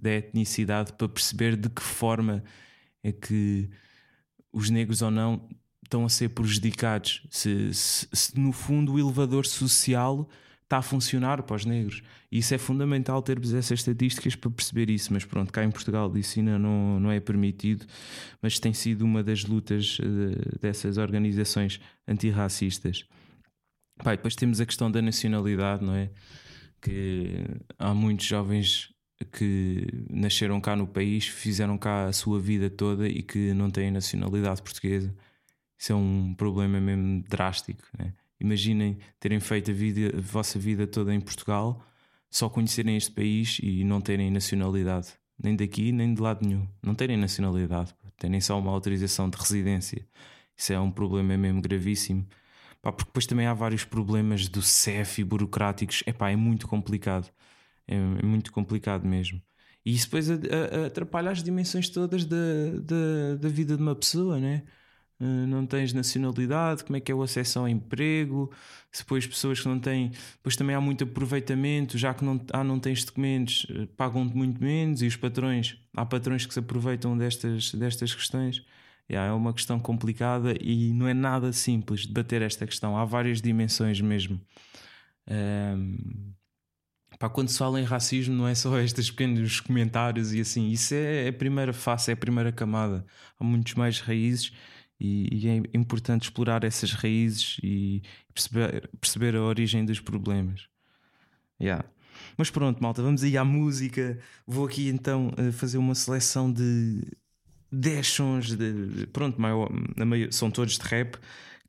da 0.02 0.12
etnicidade 0.12 0.94
para 0.94 1.08
perceber 1.08 1.56
de 1.56 1.70
que 1.70 1.82
forma 1.82 2.44
é 3.04 3.12
que 3.12 3.70
os 4.52 4.70
negros 4.70 5.02
ou 5.02 5.12
não 5.12 5.48
estão 5.90 6.06
a 6.06 6.10
ser 6.10 6.30
prejudicados, 6.30 7.24
se, 7.32 7.74
se, 7.74 8.08
se, 8.14 8.40
no 8.40 8.52
fundo 8.52 8.94
o 8.94 9.00
elevador 9.00 9.46
social 9.46 10.30
está 10.64 10.78
a 10.78 10.82
funcionar 10.84 11.42
para 11.42 11.56
os 11.56 11.66
negros. 11.66 12.04
E 12.32 12.38
isso 12.38 12.54
é 12.54 12.60
fundamental 12.60 13.24
termos 13.24 13.52
essas 13.56 13.80
estatísticas 13.80 14.36
para 14.36 14.52
perceber 14.52 14.88
isso. 14.92 15.12
Mas 15.12 15.26
pronto, 15.26 15.52
cá 15.52 15.64
em 15.64 15.72
Portugal 15.72 16.16
isso 16.16 16.38
ainda 16.38 16.60
não, 16.60 17.00
não 17.00 17.12
é 17.12 17.20
permitido, 17.20 17.88
mas 18.40 18.60
tem 18.60 18.72
sido 18.72 19.02
uma 19.02 19.24
das 19.24 19.44
lutas 19.46 19.98
uh, 19.98 20.60
dessas 20.62 20.98
organizações 20.98 21.82
antirracistas. 22.08 23.04
Pai, 24.04 24.16
depois 24.16 24.36
temos 24.36 24.62
a 24.62 24.66
questão 24.66 24.92
da 24.92 25.02
nacionalidade, 25.02 25.84
não 25.84 25.96
é? 25.96 26.12
Que 26.80 27.46
há 27.80 27.96
muitos 27.96 28.28
jovens 28.28 28.94
que 29.34 29.88
nasceram 30.10 30.62
cá 30.62 30.76
no 30.76 30.88
país, 30.88 31.28
fizeram 31.28 31.80
cá 31.80 32.06
a 32.06 32.14
sua 32.14 32.40
vida 32.40 32.70
toda 32.70 33.10
e 33.10 33.24
que 33.24 33.54
não 33.56 33.72
têm 33.72 33.90
nacionalidade 33.90 34.62
portuguesa 34.62 35.14
isso 35.80 35.94
é 35.94 35.96
um 35.96 36.34
problema 36.34 36.80
mesmo 36.82 37.24
drástico. 37.28 37.82
Né? 37.98 38.14
Imaginem 38.40 38.98
terem 39.18 39.40
feito 39.40 39.72
a, 39.72 39.74
vida, 39.74 40.18
a 40.18 40.22
vossa 40.22 40.60
vida 40.60 40.86
toda 40.86 41.16
em 41.16 41.22
Portugal, 41.22 41.82
só 42.30 42.50
conhecerem 42.50 42.98
este 42.98 43.12
país 43.12 43.60
e 43.64 43.86
não 43.86 44.02
terem 44.02 44.30
nacionalidade, 44.30 45.14
nem 45.42 45.56
daqui 45.56 45.94
nem 45.94 46.14
de 46.14 46.22
lado 46.22 46.46
nenhum. 46.46 46.68
Não 46.84 46.94
terem 46.94 47.16
nacionalidade, 47.16 47.96
terem 48.18 48.42
só 48.42 48.60
uma 48.60 48.72
autorização 48.72 49.30
de 49.30 49.38
residência. 49.38 50.06
Isso 50.56 50.74
é 50.74 50.80
um 50.80 50.92
problema 50.92 51.38
mesmo 51.38 51.62
gravíssimo. 51.62 52.28
Pá, 52.82 52.92
porque 52.92 53.10
depois 53.10 53.26
também 53.26 53.46
há 53.46 53.54
vários 53.54 53.86
problemas 53.86 54.50
do 54.50 54.62
CEF 54.62 55.22
e 55.22 55.24
burocráticos. 55.24 56.04
Epá, 56.06 56.30
é 56.30 56.36
muito 56.36 56.68
complicado. 56.68 57.32
É, 57.88 57.96
é 57.96 58.26
muito 58.26 58.52
complicado 58.52 59.08
mesmo. 59.08 59.42
E 59.86 59.94
isso 59.94 60.08
depois 60.08 60.30
atrapalha 60.86 61.32
as 61.32 61.42
dimensões 61.42 61.90
todas 61.90 62.26
da, 62.26 62.36
da, 62.82 63.36
da 63.40 63.50
vida 63.50 63.78
de 63.78 63.82
uma 63.82 63.96
pessoa, 63.96 64.40
né? 64.40 64.64
Eh, 65.22 65.26
não 65.26 65.66
tens 65.66 65.92
nacionalidade, 65.92 66.84
como 66.86 66.96
é 66.96 67.00
que 67.02 67.12
é 67.12 67.16
o 67.16 67.22
acesso 67.22 67.60
ao 67.60 67.68
emprego, 67.68 68.52
depois 68.98 69.28
pessoas 69.28 69.60
que 69.60 69.68
não 69.68 69.78
têm, 69.80 70.12
depois 70.38 70.56
também 70.56 70.76
há 70.76 70.80
muito 70.82 71.04
aproveitamento, 71.04 71.98
já 71.98 72.14
que 72.14 72.24
não, 72.24 72.40
ah, 72.54 72.64
não 72.64 72.80
tens 72.80 73.04
documentos, 73.04 73.68
eh, 73.70 73.86
pagam-te 73.98 74.36
muito 74.36 74.64
menos, 74.64 75.02
e 75.02 75.08
os 75.08 75.18
patrões, 75.18 75.78
há 75.96 76.06
patrões 76.06 76.46
que 76.46 76.54
se 76.54 76.60
aproveitam 76.60 77.18
destas, 77.18 77.74
destas 77.74 78.16
questões. 78.16 78.64
Yeah, 79.12 79.32
é 79.32 79.34
uma 79.36 79.54
questão 79.54 79.80
complicada 79.80 80.54
e 80.62 80.94
não 80.94 81.08
é 81.08 81.14
nada 81.16 81.52
simples 81.52 82.06
debater 82.06 82.42
esta 82.44 82.66
questão, 82.68 82.96
há 82.98 83.04
várias 83.06 83.42
dimensões 83.42 84.00
mesmo. 84.02 84.40
Um, 85.28 85.34
ehm, 85.34 86.34
pá, 87.20 87.30
quando 87.30 87.50
se 87.50 87.58
fala 87.58 87.80
em 87.82 87.84
racismo, 87.84 88.36
não 88.36 88.48
é 88.48 88.56
só 88.56 88.78
estes 88.80 89.10
pequenos 89.12 89.60
comentários 89.60 90.34
e 90.34 90.42
assim, 90.42 90.70
isso 90.70 90.94
é 90.94 91.28
a 91.30 91.34
primeira 91.34 91.74
face, 91.74 92.12
é 92.12 92.14
a 92.14 92.18
primeira 92.18 92.52
camada. 92.52 93.06
Há 93.40 93.44
muitos 93.44 93.74
mais 93.76 94.00
raízes 94.00 94.52
e, 95.00 95.30
e, 95.32 95.48
é 95.48 95.56
importante 95.74 96.24
explorar 96.24 96.64
essas 96.64 96.92
raízes 96.92 97.58
e 97.64 98.02
perceber, 98.34 98.90
perceber 99.00 99.36
a 99.36 99.42
origem 99.42 99.86
dos 99.86 100.00
problemas. 100.00 100.68
Yeah. 101.62 101.86
Mas 102.38 102.50
pronto, 102.50 102.82
malta, 102.82 103.02
vamos 103.02 103.24
aí 103.24 103.38
à 103.38 103.46
música. 103.46 104.20
Vou 104.46 104.66
aqui 104.66 104.90
então 104.90 105.32
eh, 105.38 105.52
fazer 105.52 105.78
uma 105.78 105.96
seleção 105.96 106.52
de 106.52 107.02
10 107.72 108.08
sons. 108.08 108.56
De, 108.56 109.08
pronto, 109.08 109.40
maior, 109.40 109.70
são 110.32 110.52
todos 110.52 110.78
de 110.78 110.86
rap 110.86 111.18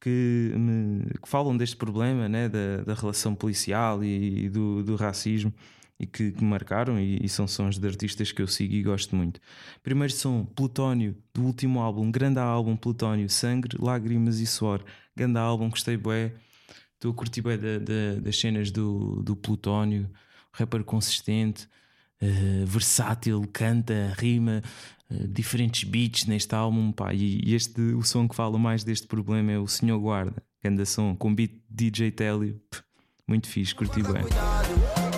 que, 0.00 0.52
me, 0.56 1.04
que 1.22 1.28
falam 1.28 1.56
deste 1.56 1.76
problema 1.76 2.28
né, 2.28 2.48
da, 2.48 2.82
da 2.84 2.94
relação 2.94 3.34
policial 3.34 4.02
e, 4.02 4.46
e 4.46 4.48
do, 4.48 4.82
do 4.82 4.96
racismo 4.96 5.52
e 6.00 6.06
que, 6.06 6.32
que 6.32 6.42
marcaram 6.42 6.98
e, 6.98 7.18
e, 7.22 7.28
são 7.28 7.46
sons 7.46 7.78
de 7.78 7.86
artistas 7.86 8.32
que 8.32 8.40
eu 8.40 8.46
sigo 8.46 8.72
e 8.72 8.82
gosto 8.82 9.14
muito. 9.14 9.38
Primeiro 9.82 10.12
som, 10.14 10.46
Plutónio, 10.46 11.14
do 11.34 11.42
último 11.42 11.78
álbum, 11.78 12.10
grande 12.10 12.38
álbum, 12.38 12.74
Plutónio, 12.74 13.28
Sangue, 13.28 13.68
Lágrimas 13.78 14.40
e 14.40 14.46
Suor, 14.46 14.82
grande 15.14 15.38
álbum, 15.38 15.68
gostei 15.68 15.98
bué, 15.98 16.32
estou 16.94 17.12
a 17.12 17.14
curtir 17.14 17.42
bué 17.42 17.58
da, 17.58 17.78
da, 17.78 18.20
das 18.22 18.40
cenas 18.40 18.70
do, 18.70 19.22
do 19.22 19.36
Plutónio, 19.36 20.10
rapper 20.54 20.82
consistente, 20.84 21.68
uh, 22.22 22.64
versátil, 22.64 23.46
canta, 23.52 24.14
rima, 24.16 24.62
uh, 25.10 25.28
diferentes 25.28 25.84
beats 25.84 26.24
neste 26.24 26.54
álbum, 26.54 26.92
pá, 26.92 27.12
e, 27.12 27.54
este, 27.54 27.78
o 27.78 28.02
som 28.02 28.26
que 28.26 28.34
fala 28.34 28.58
mais 28.58 28.82
deste 28.82 29.06
problema 29.06 29.52
é 29.52 29.58
o 29.58 29.68
Senhor 29.68 29.98
Guarda, 30.00 30.42
grande 30.62 30.86
som, 30.86 31.14
com 31.14 31.34
beat 31.34 31.52
DJ 31.68 32.10
Télio, 32.10 32.58
muito 33.28 33.48
fixe, 33.48 33.74
curti 33.74 34.02
bem. 34.02 35.09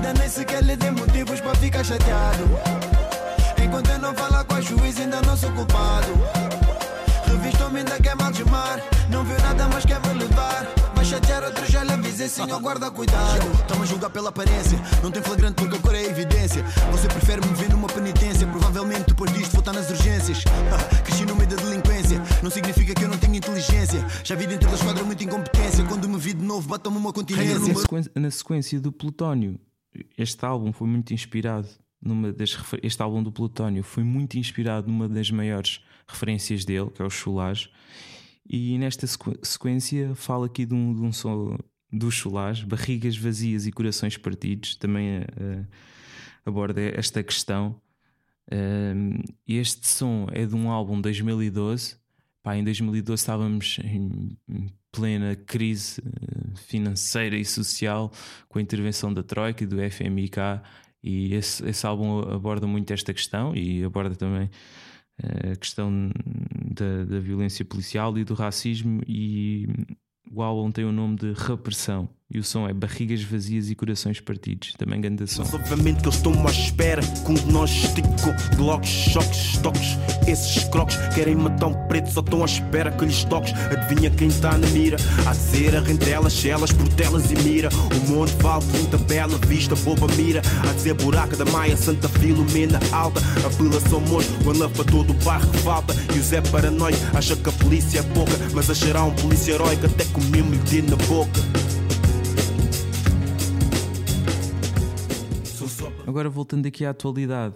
Ainda 0.00 0.14
nem 0.14 0.30
sequer 0.30 0.64
lhe 0.64 0.74
dei 0.76 0.90
motivos 0.92 1.42
para 1.42 1.54
ficar 1.56 1.84
chateado. 1.84 2.44
Enquanto 3.62 3.90
eu 3.90 3.98
não 3.98 4.14
falar 4.14 4.44
com 4.44 4.54
a 4.54 4.60
juiz, 4.62 4.98
ainda 4.98 5.20
não 5.20 5.36
sou 5.36 5.52
culpado. 5.52 6.08
Revistou-me, 7.26 7.80
ainda 7.80 8.00
quer 8.00 8.16
mal 8.16 8.32
mar. 8.50 8.82
Não 9.10 9.22
viu 9.24 9.38
nada, 9.40 9.68
mas 9.68 9.84
quer 9.84 10.00
me 10.00 10.14
levar. 10.14 10.66
Vai 10.94 11.04
chatear 11.04 11.44
outro, 11.44 11.70
já 11.70 11.84
lhe 11.84 11.92
avisei, 11.92 12.30
senhor, 12.30 12.58
guarda 12.62 12.90
cuidado. 12.90 13.44
Toma 13.68 13.84
julgar 13.84 14.08
pela 14.08 14.30
aparência, 14.30 14.80
não 15.02 15.10
tem 15.10 15.22
flagrante 15.22 15.56
porque 15.56 15.76
a 15.76 15.78
cor 15.78 15.94
é 15.94 16.02
evidência. 16.02 16.64
Você 16.92 17.06
prefere 17.06 17.46
me 17.46 17.52
ver 17.52 17.68
numa 17.68 17.86
penitência. 17.86 18.46
Provavelmente 18.46 19.04
depois 19.08 19.30
disto 19.34 19.52
vou 19.52 19.60
estar 19.60 19.74
nas 19.74 19.90
urgências. 19.90 20.44
cresci 21.04 21.26
no 21.26 21.36
meio 21.36 21.50
da 21.50 21.56
delinquência, 21.56 22.22
não 22.42 22.50
significa 22.50 22.94
que 22.94 23.04
eu 23.04 23.08
não 23.08 23.18
tenho 23.18 23.34
inteligência. 23.34 24.02
Já 24.24 24.34
vi 24.34 24.46
dentro 24.46 24.66
da 24.66 24.76
esquadra 24.76 25.04
muita 25.04 25.24
incompetência. 25.24 25.84
Quando 25.84 26.08
me 26.08 26.18
vi 26.18 26.32
de 26.32 26.42
novo, 26.42 26.66
bata-me 26.66 26.96
uma 26.96 27.12
continência. 27.12 27.74
Na 28.14 28.30
sequência 28.30 28.80
do 28.80 28.90
Plutónio 28.90 29.60
este 30.22 30.44
álbum 30.44 30.72
foi 30.72 30.86
muito 30.86 31.12
inspirado 31.12 31.68
numa 32.00 32.32
das 32.32 32.56
este 32.82 33.02
álbum 33.02 33.22
do 33.22 33.30
Plutónio 33.30 33.82
foi 33.82 34.02
muito 34.02 34.38
inspirado 34.38 34.88
numa 34.88 35.08
das 35.08 35.30
maiores 35.30 35.84
referências 36.06 36.64
dele, 36.64 36.90
que 36.90 37.02
é 37.02 37.04
o 37.04 37.10
Chulage. 37.10 37.70
E 38.48 38.76
nesta 38.78 39.06
sequência 39.42 40.14
fala 40.14 40.46
aqui 40.46 40.66
de 40.66 40.74
um, 40.74 40.94
de 40.94 41.02
um 41.02 41.12
som 41.12 41.56
do 41.92 42.10
Chulage, 42.10 42.66
Barrigas 42.66 43.16
Vazias 43.16 43.66
e 43.66 43.72
Corações 43.72 44.16
Partidos, 44.16 44.76
também 44.76 45.20
uh, 45.20 45.66
aborda 46.44 46.80
esta 46.80 47.22
questão. 47.22 47.80
Uh, 48.50 49.22
este 49.46 49.86
som 49.86 50.26
é 50.32 50.44
de 50.46 50.54
um 50.54 50.70
álbum 50.70 50.96
de 50.96 51.02
2012. 51.02 51.96
Pá, 52.42 52.56
em 52.56 52.64
2012 52.64 53.20
estávamos 53.20 53.78
em 53.84 54.36
plena 54.92 55.36
crise 55.36 56.00
eh, 56.00 56.56
financeira 56.56 57.36
e 57.36 57.44
social 57.44 58.10
com 58.48 58.58
a 58.58 58.62
intervenção 58.62 59.12
da 59.12 59.22
Troika 59.22 59.64
e 59.64 59.66
do 59.66 59.76
FMIK 59.78 60.38
e 61.02 61.34
esse, 61.34 61.66
esse 61.66 61.86
álbum 61.86 62.20
aborda 62.20 62.66
muito 62.66 62.92
esta 62.92 63.14
questão 63.14 63.54
e 63.56 63.82
aborda 63.84 64.14
também 64.14 64.50
a 65.52 65.56
questão 65.56 66.10
da, 66.74 67.04
da 67.04 67.20
violência 67.20 67.64
policial 67.64 68.16
e 68.18 68.24
do 68.24 68.34
racismo. 68.34 69.02
E 69.06 69.66
o 70.30 70.42
álbum 70.42 70.70
tem 70.70 70.84
o 70.84 70.92
nome 70.92 71.16
de 71.16 71.32
Repressão 71.32 72.08
e 72.32 72.38
o 72.38 72.44
som 72.44 72.68
é 72.68 72.72
Barrigas 72.72 73.22
Vazias 73.22 73.70
e 73.70 73.74
Corações 73.74 74.20
Partidos. 74.20 74.72
Também 74.78 75.00
grande 75.00 75.26
som. 75.26 75.42
Mas 75.42 75.52
obviamente 75.52 76.00
que 76.00 76.06
eles 76.06 76.14
estão 76.14 76.46
à 76.46 76.50
espera 76.50 77.02
com 77.24 77.34
nós 77.50 77.70
esticam 77.70 78.34
glocks, 78.56 78.88
choques, 78.88 79.56
toques. 79.58 79.98
Esses 80.28 80.62
croques 80.64 80.96
querem 81.12 81.34
matar 81.34 81.66
um 81.66 81.88
preto, 81.88 82.08
só 82.10 82.20
estão 82.20 82.42
à 82.42 82.44
espera 82.44 82.92
que 82.92 83.04
lhes 83.04 83.24
toques. 83.24 83.52
Adivinha 83.52 84.10
quem 84.10 84.28
está 84.28 84.56
na 84.56 84.66
mira? 84.68 84.96
A 85.26 85.32
dizer 85.32 85.74
entre 85.90 86.10
elas, 86.10 86.44
elas, 86.44 86.70
portelas 86.72 87.32
e 87.32 87.34
mira. 87.42 87.68
O 87.68 88.10
monte 88.10 88.32
vale 88.36 88.64
muita 88.66 88.96
bela 88.98 89.36
vista, 89.46 89.74
boba 89.74 90.06
mira. 90.14 90.40
A 90.68 90.72
dizer 90.72 90.94
buraca 90.94 91.36
da 91.36 91.44
Maia, 91.46 91.76
Santa 91.76 92.08
Filomena 92.08 92.78
alta. 92.92 93.20
A 93.44 93.48
Vila 93.48 93.80
São 93.80 94.00
Monte, 94.00 94.28
o 94.46 94.52
lã 94.52 94.70
para 94.70 94.84
todo 94.84 95.10
o 95.10 95.14
bairro 95.24 95.50
que 95.50 95.58
falta. 95.58 95.94
E 96.14 96.18
o 96.18 96.22
Zé 96.22 96.40
Paranoico 96.40 96.98
acha 97.12 97.34
que 97.34 97.48
a 97.48 97.52
polícia 97.52 97.98
é 97.98 98.02
pouca, 98.02 98.32
mas 98.54 98.70
achará 98.70 99.02
um 99.02 99.14
polícia 99.14 99.52
heróico 99.52 99.86
até 99.86 100.04
com 100.04 100.20
mesmo 100.20 100.54
lhe 100.54 100.82
na 100.82 100.96
boca. 100.96 101.79
Agora 106.10 106.28
voltando 106.28 106.66
aqui 106.66 106.84
à 106.84 106.90
atualidade, 106.90 107.54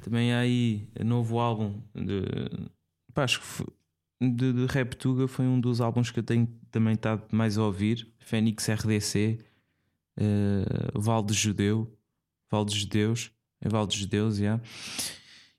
também 0.00 0.32
há 0.34 0.40
aí 0.40 0.88
novo 1.04 1.38
álbum 1.38 1.80
de, 1.94 2.24
pá, 3.14 3.22
acho 3.22 3.38
que 3.38 3.46
foi, 3.46 3.66
de, 4.20 4.52
de 4.52 4.66
Rap 4.66 4.96
Tuga 4.96 5.28
foi 5.28 5.46
um 5.46 5.60
dos 5.60 5.80
álbuns 5.80 6.10
que 6.10 6.18
eu 6.18 6.24
tenho 6.24 6.48
também 6.72 6.94
estado 6.94 7.22
mais 7.30 7.56
a 7.56 7.62
ouvir. 7.62 8.12
Fênix 8.18 8.68
RDC, 8.68 9.38
uh, 10.18 11.00
Val 11.00 11.22
de 11.22 11.32
Judeu, 11.32 11.96
Val 12.50 12.64
dos 12.64 12.74
Judeus, 12.74 13.30
é 13.60 13.68
Val 13.68 13.86
dos 13.86 13.94
Judeus. 13.94 14.40
Yeah. 14.40 14.60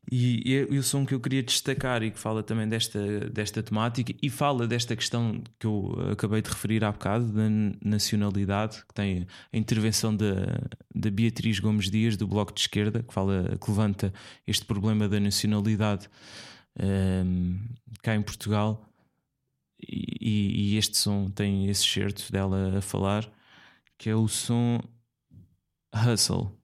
E, 0.10 0.42
e, 0.52 0.74
e, 0.74 0.80
o 0.80 0.84
som 0.84 1.06
que 1.06 1.14
eu 1.14 1.20
queria 1.20 1.44
destacar 1.44 2.02
e 2.02 2.10
que 2.10 2.18
fala 2.20 2.42
também 2.42 2.68
desta, 2.68 3.30
desta 3.30 3.62
temática 3.62 4.14
e 4.22 4.30
fala 4.30 4.68
desta 4.68 4.96
questão 4.96 5.44
que 5.60 5.68
eu 5.68 5.96
acabei 6.12 6.42
de 6.42 6.50
referir 6.50 6.84
há 6.84 6.92
bocado, 6.92 7.32
da 7.32 7.44
nacionalidade, 7.84 8.84
que 8.88 8.94
tem 8.94 9.28
a 9.54 9.58
intervenção 9.58 10.16
da, 10.16 10.60
da 10.94 11.12
Beatriz 11.12 11.60
Gomes 11.60 11.90
Dias, 11.90 12.18
do 12.18 12.28
Bloco 12.28 12.52
de 12.52 12.62
Esquerda, 12.62 13.04
que, 13.04 13.14
fala, 13.14 13.58
que 13.64 13.70
levanta 13.70 14.12
este 14.48 14.66
problema 14.66 15.08
da 15.08 15.20
nacionalidade 15.20 16.10
um, 16.80 16.84
ehm, 16.84 17.60
cá 18.02 18.16
em 18.16 18.22
Portugal. 18.22 18.88
E, 19.88 20.74
e, 20.74 20.78
este 20.78 20.98
som 20.98 21.30
tem 21.30 21.68
esse 21.68 21.84
certo 21.84 22.32
dela 22.32 22.78
a 22.78 22.82
falar, 22.82 23.32
que 23.98 24.10
é 24.10 24.16
o 24.16 24.28
som 24.28 24.80
Hustle. 25.94 26.61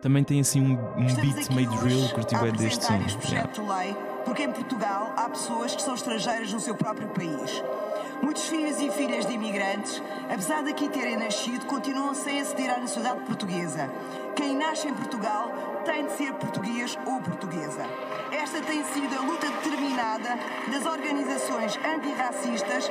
Também 0.00 0.22
tem 0.22 0.40
assim 0.40 0.60
um, 0.60 0.78
um 0.96 1.06
beat 1.06 1.50
meio 1.50 1.70
drill, 1.70 2.08
curti 2.10 2.36
bem 2.36 2.52
deste 2.52 2.84
som. 2.84 3.00
Yeah. 3.28 3.50
Porque 4.24 4.44
em 4.44 4.52
Portugal 4.52 5.12
há 5.16 5.28
pessoas 5.28 5.74
que 5.74 5.82
são 5.82 5.94
estrangeiras 5.94 6.52
no 6.52 6.60
seu 6.60 6.74
próprio 6.74 7.08
país. 7.08 7.62
Muitos 8.22 8.48
filhos 8.48 8.80
e 8.80 8.90
filhas 8.90 9.26
de 9.26 9.32
imigrantes, 9.32 10.02
apesar 10.24 10.62
de 10.62 10.70
aqui 10.70 10.88
terem 10.88 11.16
nascido, 11.16 11.66
continuam 11.66 12.14
sem 12.14 12.40
aceder 12.40 12.70
à 12.70 12.78
nacionalidade 12.78 13.26
portuguesa. 13.26 13.90
Quem 14.36 14.56
nasce 14.56 14.88
em 14.88 14.94
Portugal 14.94 15.52
tem 15.84 16.06
de 16.06 16.12
ser 16.12 16.32
português 16.34 16.98
ou 17.06 17.20
portuguesa. 17.20 17.84
Esta 18.32 18.60
tem 18.60 18.84
sido 18.84 19.16
a 19.16 19.20
luta 19.20 19.46
determinada 19.48 20.38
das 20.70 20.84
organizações 20.86 21.78
antirracistas 21.84 22.90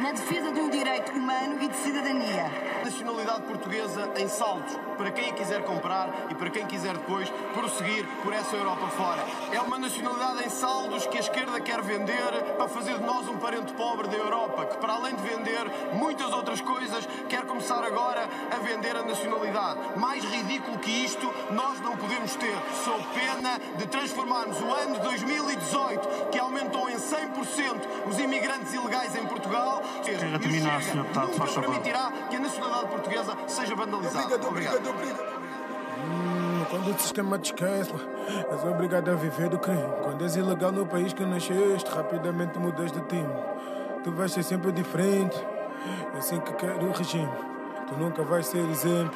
na 0.00 0.12
defesa 0.12 0.52
de 0.52 0.60
um 0.60 0.70
direito 0.70 1.12
humano 1.12 1.62
e 1.62 1.68
de 1.68 1.76
cidadania. 1.76 2.71
Nacionalidade 2.84 3.42
portuguesa 3.42 4.10
em 4.16 4.28
saltos, 4.28 4.76
para 4.96 5.10
quem 5.10 5.30
a 5.30 5.32
quiser 5.32 5.62
comprar 5.62 6.26
e 6.30 6.34
para 6.34 6.50
quem 6.50 6.66
quiser 6.66 6.94
depois 6.94 7.28
prosseguir 7.54 8.06
por 8.22 8.32
essa 8.32 8.56
Europa 8.56 8.88
fora. 8.88 9.24
É 9.52 9.60
uma 9.60 9.78
nacionalidade 9.78 10.44
em 10.44 10.50
saldos 10.50 11.06
que 11.06 11.16
a 11.16 11.20
esquerda 11.20 11.60
quer 11.60 11.80
vender 11.82 12.54
para 12.56 12.68
fazer 12.68 12.98
de 12.98 13.04
nós 13.04 13.28
um 13.28 13.38
parente 13.38 13.72
pobre 13.74 14.08
da 14.08 14.16
Europa, 14.16 14.66
que 14.66 14.76
para 14.78 14.94
além 14.94 15.14
de 15.14 15.22
vender 15.22 15.94
muitas 15.94 16.32
outras 16.32 16.60
coisas, 16.60 17.06
quer 17.28 17.42
começar 17.46 17.84
agora 17.84 18.28
a 18.50 18.58
vender 18.58 18.96
a 18.96 19.02
nacionalidade. 19.02 19.78
Mais 19.96 20.24
ridículo 20.24 20.78
que 20.78 20.90
isto, 20.90 21.32
nós 21.50 21.80
não 21.80 21.96
podemos 21.96 22.34
ter. 22.34 22.54
Sou 22.84 22.98
pena 23.14 23.60
de 23.78 23.86
transformarmos 23.86 24.60
o 24.60 24.72
ano 24.72 24.94
de 24.94 25.00
2018, 25.02 26.30
que 26.30 26.38
aumentou 26.38 26.90
em 26.90 26.96
100% 26.96 28.08
os 28.08 28.18
imigrantes 28.18 28.74
ilegais 28.74 29.14
em 29.14 29.24
Portugal, 29.26 29.82
Sr. 30.02 31.02
Deputado, 31.02 31.32
faz 31.34 31.54
favor. 31.54 31.70
permitirá 31.70 32.12
que 32.28 32.36
a 32.36 32.40
nacionalidade 32.40 32.71
portuguesa 32.80 33.36
seja 33.46 33.74
vandalizada. 33.74 34.24
Obrigado, 34.24 34.48
obrigado, 34.48 34.90
obrigado. 34.90 35.42
Hum, 35.98 36.64
quando 36.70 36.90
o 36.94 36.98
sistema 36.98 37.38
te 37.38 37.52
esquece, 37.52 37.94
és 38.50 38.64
obrigado 38.64 39.10
a 39.10 39.14
viver 39.14 39.48
do 39.48 39.58
crime. 39.58 39.82
Quando 40.02 40.24
és 40.24 40.36
ilegal 40.36 40.72
no 40.72 40.86
país 40.86 41.12
que 41.12 41.24
nasceste, 41.24 41.90
rapidamente 41.90 42.58
mudas 42.58 42.90
de 42.90 43.00
time. 43.02 43.32
Tu 44.02 44.10
vais 44.10 44.32
ser 44.32 44.42
sempre 44.42 44.72
diferente, 44.72 45.36
é 46.14 46.18
assim 46.18 46.40
que 46.40 46.52
quer 46.54 46.76
o 46.82 46.90
regime. 46.92 47.51
Tu 47.92 47.98
nunca 47.98 48.22
vais 48.22 48.46
ser 48.46 48.66
exemplo, 48.70 49.12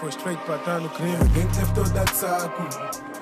foste 0.00 0.22
feito 0.22 0.40
para 0.44 0.54
estar 0.54 0.78
no 0.78 0.88
crime. 0.90 1.16
Quem 1.34 1.46
teve 1.48 1.72
toda 1.74 2.04
de 2.04 2.14
saco. 2.14 2.62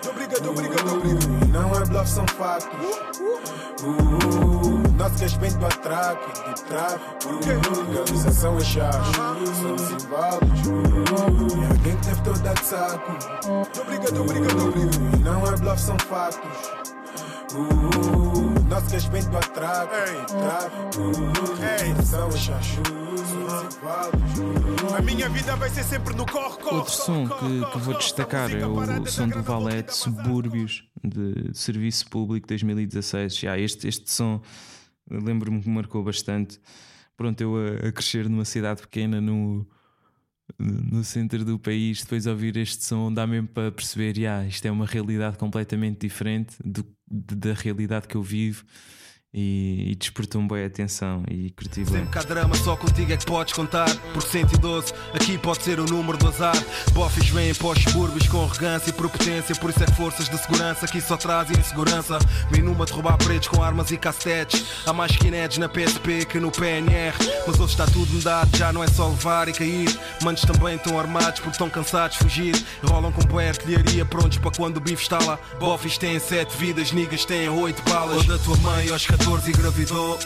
Obrigado, 0.06 0.50
obrigado, 0.50 0.96
obrigado. 0.96 1.48
Não 1.48 1.74
é 1.74 1.86
bluff, 1.86 2.10
são 2.10 2.26
factos. 2.26 2.96
Uh, 3.80 3.86
uh, 3.86 4.96
nosso 4.98 5.18
respeito 5.22 5.64
a 5.64 5.68
traque, 5.68 6.54
de 6.54 6.62
tráfico. 6.64 7.40
Legalização 7.88 8.58
é 8.58 8.60
chave, 8.60 9.46
somos 9.62 9.90
inválidos. 9.92 10.66
E 10.66 11.72
alguém 11.72 11.96
que 11.96 12.06
teve 12.06 12.22
toda 12.22 12.54
de 12.54 12.64
saco. 12.66 13.12
Obrigado, 13.80 14.20
obrigado, 14.20 14.68
obrigado. 14.68 15.20
Não 15.24 15.46
é 15.46 15.56
bluff, 15.56 15.80
são 15.80 15.96
factos. 16.00 16.70
Uh, 17.54 18.27
nosso 18.68 18.90
respeito 18.90 19.36
a 19.36 19.40
traque, 19.40 20.26
tráfico. 20.26 21.12
Legalização 21.58 22.28
é 22.28 22.36
chave. 22.36 22.82
A 24.96 25.02
minha 25.02 25.28
vida 25.28 25.56
vai 25.56 25.70
ser 25.70 25.84
sempre 25.84 26.14
no 26.14 26.26
corre, 26.26 26.58
corre. 26.58 26.76
Outro 26.76 26.92
som 26.92 27.26
que, 27.26 27.72
que 27.72 27.78
vou 27.78 27.96
destacar 27.96 28.50
é 28.54 28.66
o 28.66 29.06
som 29.06 29.28
do 29.28 29.42
Valete 29.42 29.94
Subúrbios 29.94 30.84
de 31.02 31.50
Serviço 31.54 32.08
Público 32.08 32.46
2016. 32.46 33.36
Já 33.36 33.58
este, 33.58 33.88
este 33.88 34.10
som 34.10 34.40
lembro-me 35.10 35.62
que 35.62 35.68
marcou 35.68 36.04
bastante. 36.04 36.60
Pronto, 37.16 37.40
eu 37.40 37.56
a, 37.56 37.88
a, 37.88 37.92
crescer 37.92 38.28
numa 38.28 38.44
cidade 38.44 38.82
pequena 38.82 39.20
no, 39.20 39.66
no 40.58 41.04
centro 41.04 41.44
do 41.44 41.58
país, 41.58 42.02
depois 42.02 42.26
ouvir 42.26 42.56
este 42.56 42.84
som 42.84 43.12
dá 43.12 43.26
mesmo 43.26 43.48
para 43.48 43.70
perceber, 43.70 44.18
yeah, 44.18 44.46
isto 44.46 44.66
é 44.66 44.70
uma 44.70 44.86
realidade 44.86 45.38
completamente 45.38 46.00
diferente 46.00 46.56
do, 46.64 46.84
da 47.08 47.54
realidade 47.54 48.08
que 48.08 48.16
eu 48.16 48.22
vivo 48.22 48.64
e, 49.32 49.92
e 49.92 49.94
despertou-me 49.94 50.48
bem 50.48 50.64
a 50.64 50.66
atenção 50.66 51.22
e 51.30 51.50
curti 51.50 51.84
bem. 51.84 52.00
Sempre 52.00 52.10
cá 52.10 52.22
drama, 52.22 52.54
só 52.56 52.74
contigo 52.76 53.12
é 53.12 53.16
que 53.16 53.26
podes 53.26 53.52
contar. 53.52 53.88
Por 54.12 54.22
112, 54.22 54.92
aqui 55.14 55.36
pode 55.36 55.62
ser 55.62 55.78
o 55.80 55.84
número 55.84 56.16
do 56.16 56.28
azar. 56.28 56.56
Bofes 56.92 57.28
vêm 57.28 57.54
pós 57.54 57.78
suburbos 57.82 58.26
com 58.26 58.42
arrogância 58.42 58.90
e 58.90 58.92
propotência. 58.92 59.54
Por 59.56 59.70
isso 59.70 59.82
é 59.82 59.86
que 59.86 59.94
forças 59.94 60.28
de 60.28 60.38
segurança 60.38 60.86
aqui 60.86 61.00
só 61.00 61.16
trazem 61.16 61.58
insegurança. 61.58 62.18
Vem 62.50 62.62
numa 62.62 62.86
derrubar 62.86 63.18
pretos 63.18 63.48
com 63.48 63.62
armas 63.62 63.90
e 63.90 63.98
castetes. 63.98 64.64
Há 64.86 64.92
mais 64.92 65.12
skinheads 65.12 65.58
na 65.58 65.68
PSP 65.68 66.24
que 66.24 66.40
no 66.40 66.50
PNR. 66.50 67.14
Mas 67.46 67.60
hoje 67.60 67.72
está 67.72 67.86
tudo 67.86 68.10
mudado, 68.12 68.56
já 68.56 68.72
não 68.72 68.82
é 68.82 68.88
só 68.88 69.08
levar 69.08 69.48
e 69.48 69.52
cair. 69.52 69.88
Manos 70.22 70.40
também 70.40 70.76
estão 70.76 70.98
armados 70.98 71.40
porque 71.40 71.50
estão 71.50 71.68
cansados 71.68 72.16
de 72.16 72.24
fugir. 72.24 72.54
Rolam 72.82 73.12
com 73.12 73.22
boa 73.24 73.42
artilharia 73.42 74.06
prontos 74.06 74.38
para 74.38 74.50
quando 74.52 74.78
o 74.78 74.80
bife 74.80 75.02
está 75.02 75.18
lá. 75.22 75.38
Bofes 75.60 75.98
têm 75.98 76.18
sete 76.18 76.56
vidas, 76.56 76.92
niggas 76.92 77.26
têm 77.26 77.48
oito 77.50 77.82
balas. 77.82 78.16
Ou 78.16 78.24
da 78.24 78.38
tua 78.38 78.56
mãe 78.58 78.88
aos 78.88 79.04
14 79.18 79.50
engravidou. 79.50 80.18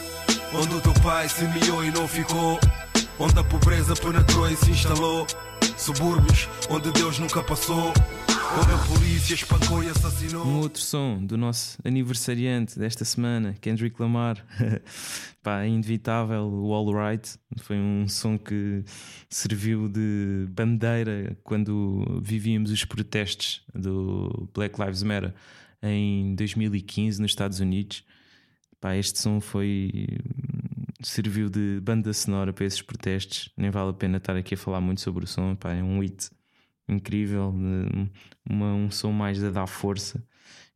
Onde 0.53 0.75
o 0.75 0.81
teu 0.81 0.93
pai 1.01 1.27
semeou 1.27 1.83
e 1.83 1.91
não 1.91 2.07
ficou. 2.07 2.59
Onde 3.19 3.39
a 3.39 3.43
pobreza 3.43 3.95
penetrou 3.95 4.49
e 4.49 4.55
se 4.55 4.71
instalou. 4.71 5.25
Subúrbios 5.77 6.47
onde 6.69 6.91
Deus 6.91 7.19
nunca 7.19 7.41
passou. 7.41 7.93
Onde 8.59 8.73
a 8.73 8.77
polícia 8.87 9.33
espancou 9.33 9.83
e 9.83 9.89
assassinou. 9.89 10.45
Um 10.45 10.59
outro 10.59 10.81
som 10.81 11.23
do 11.23 11.37
nosso 11.37 11.77
aniversariante 11.83 12.77
desta 12.77 13.03
semana, 13.03 13.55
Kendrick 13.59 13.99
Lamar. 13.99 14.45
Pá, 15.41 15.63
é 15.63 15.67
inevitável, 15.67 16.47
o 16.47 16.71
All 16.73 16.93
Right. 16.93 17.37
Foi 17.61 17.77
um 17.77 18.07
som 18.07 18.37
que 18.37 18.83
serviu 19.29 19.89
de 19.89 20.47
bandeira 20.49 21.35
quando 21.43 22.21
vivíamos 22.21 22.71
os 22.71 22.85
protestos 22.85 23.63
do 23.73 24.49
Black 24.53 24.79
Lives 24.79 25.03
Matter 25.03 25.33
em 25.81 26.35
2015 26.35 27.21
nos 27.21 27.31
Estados 27.31 27.59
Unidos. 27.59 28.03
Pá, 28.83 28.97
este 28.97 29.17
som 29.17 29.39
foi. 29.39 29.93
serviu 31.01 31.49
de 31.49 31.79
banda 31.81 32.11
sonora 32.11 32.51
para 32.51 32.65
esses 32.65 32.81
protestos. 32.81 33.47
Nem 33.55 33.71
vale 33.71 33.91
a 33.91 33.93
pena 33.93 34.17
estar 34.17 34.35
aqui 34.35 34.55
a 34.55 34.57
falar 34.57 34.81
muito 34.81 34.99
sobre 34.99 35.23
o 35.23 35.27
som. 35.27 35.55
Pá, 35.55 35.71
é 35.71 35.81
um 35.81 36.01
hit 36.01 36.29
incrível, 36.89 37.55
uma, 38.45 38.73
um 38.73 38.91
som 38.91 39.13
mais 39.13 39.41
a 39.41 39.49
dar 39.49 39.67
força. 39.67 40.21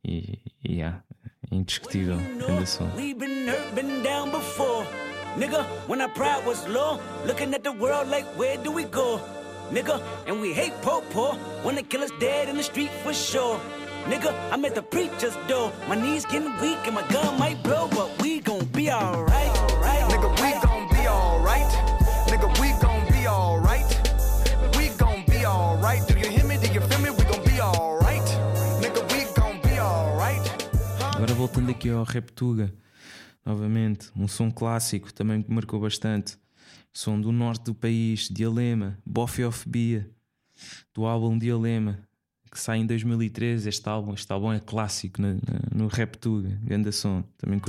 E, 0.06 0.40
e 0.64 0.76
yeah, 0.76 1.04
indiscutível. 1.52 2.16
Banda 2.16 2.66
som. 2.66 2.90
Nigga, 5.38 5.66
when 5.88 6.02
our 6.02 6.10
pride 6.10 6.46
was 6.46 6.66
low, 6.66 7.02
looking 7.26 7.54
at 7.54 7.62
the 7.62 7.72
world 7.72 8.10
like, 8.10 8.26
where 8.38 8.58
do 8.58 8.72
we 8.72 8.86
go? 8.86 9.20
Nigga, 9.70 10.02
and 10.26 10.40
we 10.40 10.54
hate 10.54 10.74
poor 10.82 11.02
poor, 11.12 11.38
wanna 11.64 11.84
kill 11.84 12.04
us 12.04 12.12
dead 12.20 12.48
in 12.48 12.56
the 12.56 12.64
street 12.64 12.90
for 13.04 13.14
sure. 13.14 13.60
Nigga. 14.10 14.32
I'm 14.52 14.66
at 14.66 14.76
the 14.76 14.82
preacher's 14.82 15.36
door. 15.48 15.72
My 15.88 15.96
knees 15.96 16.26
getting 16.26 16.54
weak 16.62 16.80
and 16.86 16.96
my 16.96 17.08
gun 17.10 17.38
might 17.38 17.62
blow, 17.64 17.88
but 17.90 18.10
we 18.22 18.40
gon' 18.40 18.66
be 18.66 18.90
alright. 18.92 19.54
Right, 19.82 20.04
Nigga, 20.10 20.30
we 20.42 20.52
gon' 20.66 20.88
be 20.90 21.08
alright. 21.08 21.72
Nigga, 22.28 22.48
we 22.60 22.70
gon' 22.82 23.06
be 23.12 23.28
alright. 23.28 23.90
We 24.78 24.90
gon' 24.98 25.24
be 25.28 25.46
alright. 25.46 26.08
Do 26.08 26.18
you 26.18 26.30
hear 26.30 26.46
me? 26.46 26.58
Do 26.58 26.68
you 26.74 26.82
feel 26.82 27.00
me? 27.00 27.10
We 27.12 27.24
gon' 27.26 27.44
be 27.46 27.60
alright. 27.62 28.28
Nigga, 28.82 29.02
we 29.12 29.26
gon' 29.36 29.60
be 29.62 29.80
alright. 29.80 30.46
Agora 31.16 31.34
voltando 31.34 31.72
aqui 31.72 31.90
ao 31.90 32.04
Reptuga, 32.04 32.74
novamente, 33.46 34.10
um 34.16 34.28
som 34.28 34.50
clássico 34.50 35.14
também 35.14 35.42
que 35.42 35.52
marcou 35.52 35.80
bastante. 35.80 36.38
Som 36.94 37.20
do 37.22 37.32
norte 37.32 37.66
do 37.66 37.76
país, 37.76 38.28
Dialema, 38.28 38.98
Boffy 39.06 39.44
of 39.44 39.68
Bia, 39.70 40.10
do 40.94 41.06
álbum 41.06 41.38
Dialema, 41.38 42.00
que 42.50 42.60
sai 42.60 42.80
em 42.80 42.86
2013. 42.86 43.68
Este 43.70 43.88
álbum, 43.88 44.14
este 44.14 44.32
álbum 44.32 44.54
é 44.54 44.60
clássico 44.60 45.22
no, 45.22 45.40
no 45.74 45.88
Reptuga, 45.88 46.58
grande 46.64 46.92
som, 46.92 47.24
também. 47.38 47.60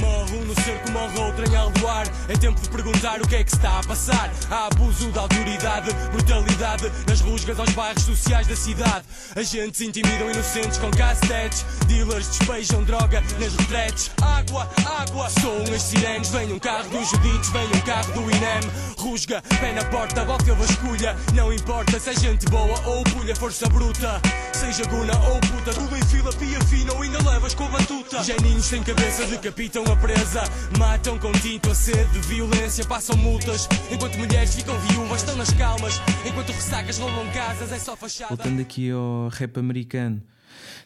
Morre 0.00 0.36
um 0.36 0.44
no 0.44 0.54
cerco, 0.54 0.90
morre 0.92 1.18
Aldoar. 1.56 2.06
É 2.28 2.34
tempo 2.34 2.60
de 2.60 2.68
perguntar 2.68 3.20
o 3.20 3.28
que 3.28 3.36
é 3.36 3.44
que 3.44 3.52
está 3.52 3.78
a 3.78 3.82
passar. 3.82 4.30
Há 4.50 4.66
abuso 4.66 5.10
da 5.10 5.22
autoridade, 5.22 5.90
brutalidade 6.12 6.90
nas 7.08 7.20
rusgas 7.20 7.58
aos 7.58 7.70
bairros 7.70 8.02
sociais 8.02 8.46
da 8.46 8.56
cidade. 8.56 9.04
Agentes 9.34 9.80
intimidam 9.80 10.30
inocentes 10.30 10.78
com 10.78 10.90
castetes. 10.90 11.64
Dealers 11.86 12.28
despejam 12.28 12.82
droga 12.84 13.22
nas 13.38 13.54
retretes. 13.54 14.10
Água, 14.20 14.68
água, 15.00 15.30
soam 15.30 15.74
as 15.74 15.82
sirenes. 15.82 16.28
Vem 16.30 16.52
um 16.52 16.58
carro 16.58 16.88
dos 16.90 17.08
juditos, 17.10 17.48
vem 17.50 17.66
um 17.66 17.80
carro 17.80 18.12
do 18.12 18.22
INEM. 18.30 18.60
Rusga, 18.98 19.42
pé 19.60 19.72
na 19.72 19.84
porta, 19.84 20.24
boca 20.24 20.54
vasculha. 20.54 21.16
Não 21.34 21.52
importa 21.52 21.98
se 21.98 22.10
é 22.10 22.14
gente 22.14 22.46
boa 22.46 22.78
ou 22.86 23.02
pulha, 23.04 23.34
força 23.34 23.68
bruta. 23.68 24.20
Seja 24.52 24.84
guna 24.84 25.18
ou 25.28 25.40
puta, 25.40 25.72
tudo 25.72 25.96
em 25.96 26.04
fila, 26.04 26.32
pia 26.32 26.60
fina 26.64 26.92
ou 26.92 27.02
ainda 27.02 27.18
levas 27.30 27.54
com 27.54 27.66
batuta. 27.68 28.22
Geninhos 28.22 28.66
sem 28.66 28.82
cabeça 28.82 29.24
decapitam 29.26 29.84
a 29.84 29.96
presa. 29.96 30.42
Matam 30.78 31.18
com 31.18 31.29
tinto 31.32 31.70
a 31.70 31.74
sede 31.74 32.10
de 32.12 32.20
violência, 32.20 32.84
passam 32.86 33.16
multas. 33.16 33.68
Enquanto 33.90 34.16
mulheres 34.16 34.54
ficam 34.54 34.78
viúvas, 34.80 35.20
estão 35.20 35.36
nas 35.36 35.52
calmas. 35.52 36.00
Enquanto 36.26 36.50
ressacas 36.50 36.98
roubam 36.98 37.30
casas, 37.32 37.72
é 37.72 37.78
só 37.78 37.96
fachada. 37.96 38.34
Voltando 38.34 38.60
aqui 38.60 38.90
ao 38.90 39.28
rap 39.28 39.58
americano, 39.58 40.22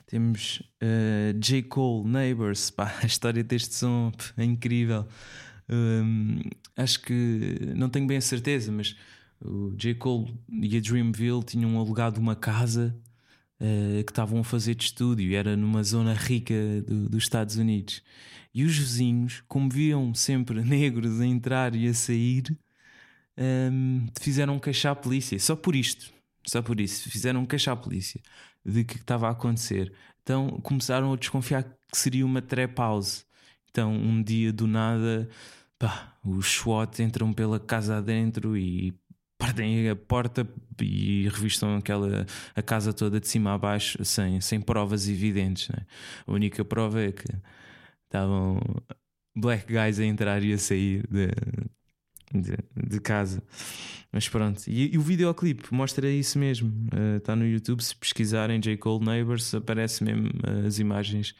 temos 0.06 0.62
eh, 0.80 1.34
J. 1.38 1.62
Cole, 1.62 2.08
Neighbors. 2.08 2.70
Pá, 2.70 2.94
a 3.02 3.06
história 3.06 3.42
deste 3.44 3.74
som 3.74 4.12
é 4.36 4.44
incrível. 4.44 5.06
Hum, 5.68 6.40
acho 6.76 7.00
que 7.00 7.58
não 7.74 7.88
tenho 7.88 8.06
bem 8.06 8.16
a 8.16 8.20
certeza, 8.20 8.70
mas 8.70 8.96
o 9.40 9.74
J. 9.76 9.94
Cole 9.94 10.34
e 10.48 10.76
a 10.76 10.80
Dreamville 10.80 11.42
tinham 11.42 11.78
alugado 11.78 12.20
uma 12.20 12.36
casa 12.36 12.94
eh, 13.60 14.02
que 14.04 14.12
estavam 14.12 14.40
a 14.40 14.44
fazer 14.44 14.74
de 14.74 14.84
estúdio, 14.84 15.34
era 15.36 15.56
numa 15.56 15.82
zona 15.82 16.14
rica 16.14 16.54
do- 16.86 17.08
dos 17.08 17.24
Estados 17.24 17.56
Unidos. 17.56 18.02
E 18.54 18.64
os 18.64 18.76
vizinhos, 18.76 19.42
como 19.48 19.68
viam 19.70 20.14
sempre 20.14 20.62
negros 20.64 21.20
a 21.20 21.26
entrar 21.26 21.74
e 21.74 21.88
a 21.88 21.94
sair, 21.94 22.56
hum, 23.38 24.06
fizeram 24.20 24.58
queixar 24.58 24.92
a 24.92 24.96
polícia, 24.96 25.38
só 25.38 25.56
por 25.56 25.74
isto, 25.76 26.12
só 26.46 26.62
por 26.62 26.80
isso, 26.80 27.10
fizeram 27.10 27.44
queixar 27.46 27.74
a 27.74 27.76
polícia 27.76 28.20
de 28.64 28.84
que 28.84 28.96
estava 28.96 29.28
a 29.28 29.30
acontecer. 29.32 29.92
Então 30.22 30.48
começaram 30.62 31.12
a 31.12 31.16
desconfiar 31.16 31.64
que 31.64 31.98
seria 31.98 32.24
uma 32.26 32.42
trap 32.42 32.76
house. 32.78 33.24
Então, 33.70 33.92
um 33.92 34.22
dia 34.22 34.52
do 34.52 34.66
nada, 34.68 35.28
pá, 35.78 36.16
os 36.24 36.46
SWAT 36.46 37.00
entram 37.02 37.32
pela 37.32 37.58
casa 37.60 37.96
adentro 37.98 38.56
e 38.56 38.94
partem 39.44 39.90
a 39.90 39.94
porta 39.94 40.48
e 40.80 41.28
revistam 41.28 41.76
aquela 41.76 42.24
a 42.54 42.62
casa 42.62 42.94
toda 42.94 43.20
de 43.20 43.28
cima 43.28 43.52
a 43.52 43.58
baixo 43.58 44.02
sem, 44.02 44.40
sem 44.40 44.58
provas 44.58 45.06
evidentes. 45.06 45.68
né? 45.68 45.84
A 46.26 46.32
única 46.32 46.64
prova 46.64 47.02
é 47.02 47.12
que 47.12 47.26
estavam 48.06 48.58
black 49.36 49.66
guys 49.70 50.00
a 50.00 50.04
entrar 50.04 50.42
e 50.42 50.54
a 50.54 50.58
sair 50.58 51.06
de, 51.10 51.28
de, 52.32 52.56
de 52.88 53.00
casa. 53.00 53.42
Mas 54.10 54.28
pronto, 54.28 54.62
e, 54.66 54.94
e 54.94 54.98
o 54.98 55.02
videoclipe 55.02 55.74
mostra 55.74 56.08
isso 56.08 56.38
mesmo. 56.38 56.72
Está 57.18 57.36
no 57.36 57.46
YouTube. 57.46 57.82
Se 57.82 57.94
pesquisarem 57.94 58.60
J. 58.60 58.76
Cole 58.78 59.04
Neighbors, 59.04 59.54
aparece 59.54 60.04
mesmo 60.04 60.28
uh, 60.28 60.66
as 60.66 60.78
imagens 60.78 61.34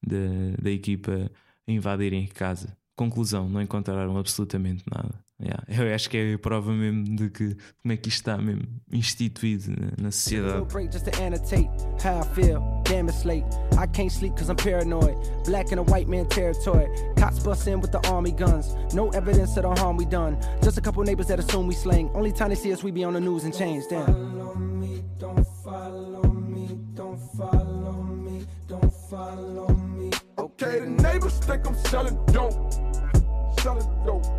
da, 0.00 0.16
da 0.62 0.70
equipa 0.70 1.30
invadirem 1.66 2.26
casa. 2.26 2.76
Conclusão: 2.94 3.48
não 3.48 3.62
encontraram 3.62 4.16
absolutamente 4.16 4.84
nada. 4.88 5.27
Yeah, 5.40 5.62
Eu 5.68 5.94
acho 5.94 6.10
que 6.10 6.16
é 6.16 6.34
a 6.34 6.38
prova 6.38 6.72
mesmo 6.72 7.04
de 7.14 7.30
que 7.30 7.56
como 7.80 7.92
é 7.92 7.96
que 7.96 8.08
isto 8.08 8.28
está 8.28 8.36
mesmo 8.36 8.62
instituído 8.90 9.70
na, 9.70 9.92
na 9.96 10.10
sociedade. 10.10 10.54
Little 10.54 10.66
break 10.66 10.92
just 10.92 11.04
to 11.04 11.22
annotate 11.22 11.70
how 12.02 12.20
I 12.20 12.24
feel. 12.34 12.82
Damn, 12.84 13.08
it's 13.08 13.24
late. 13.24 13.44
I 13.78 13.86
can't 13.86 14.10
sleep 14.10 14.34
cause 14.36 14.50
I'm 14.50 14.56
paranoid. 14.56 15.16
Black 15.44 15.70
a 15.70 15.80
white 15.80 16.08
man 16.08 16.26
territory. 16.26 16.88
Cops 17.16 17.38
bust 17.38 17.68
in 17.68 17.80
with 17.80 17.92
the 17.92 18.04
army 18.08 18.32
guns. 18.32 18.74
No 18.92 19.10
evidence 19.10 19.56
of 19.56 19.62
the 19.62 19.80
harm 19.80 19.96
we 19.96 20.06
done. 20.06 20.38
Just 20.60 20.76
a 20.76 20.80
couple 20.80 21.04
neighbors 21.04 21.28
that 21.28 21.38
assume 21.38 21.68
we 21.68 21.74
slang. 21.74 22.10
Only 22.14 22.32
time 22.32 22.48
they 22.48 22.56
see 22.56 22.72
us, 22.72 22.82
we 22.82 22.90
be 22.90 23.04
on 23.04 23.12
the 23.12 23.20
news 23.20 23.44
and 23.44 23.54
chains. 23.56 23.86
Damn. 23.86 24.06
Follow 24.06 24.54
me, 24.56 25.04
don't 25.18 25.46
follow 25.62 26.22
me, 26.24 26.78
don't 26.94 27.18
follow 27.36 28.02
me, 28.02 28.44
don't 28.66 28.92
follow 29.08 29.68
me. 29.68 30.10
Okay, 30.36 30.80
the 30.80 30.86
neighbors 30.86 31.38
think 31.38 31.64
I'm 31.64 31.76
selling 31.76 32.18
dope. 32.32 32.72
Selling 33.60 33.86
dope. 34.04 34.37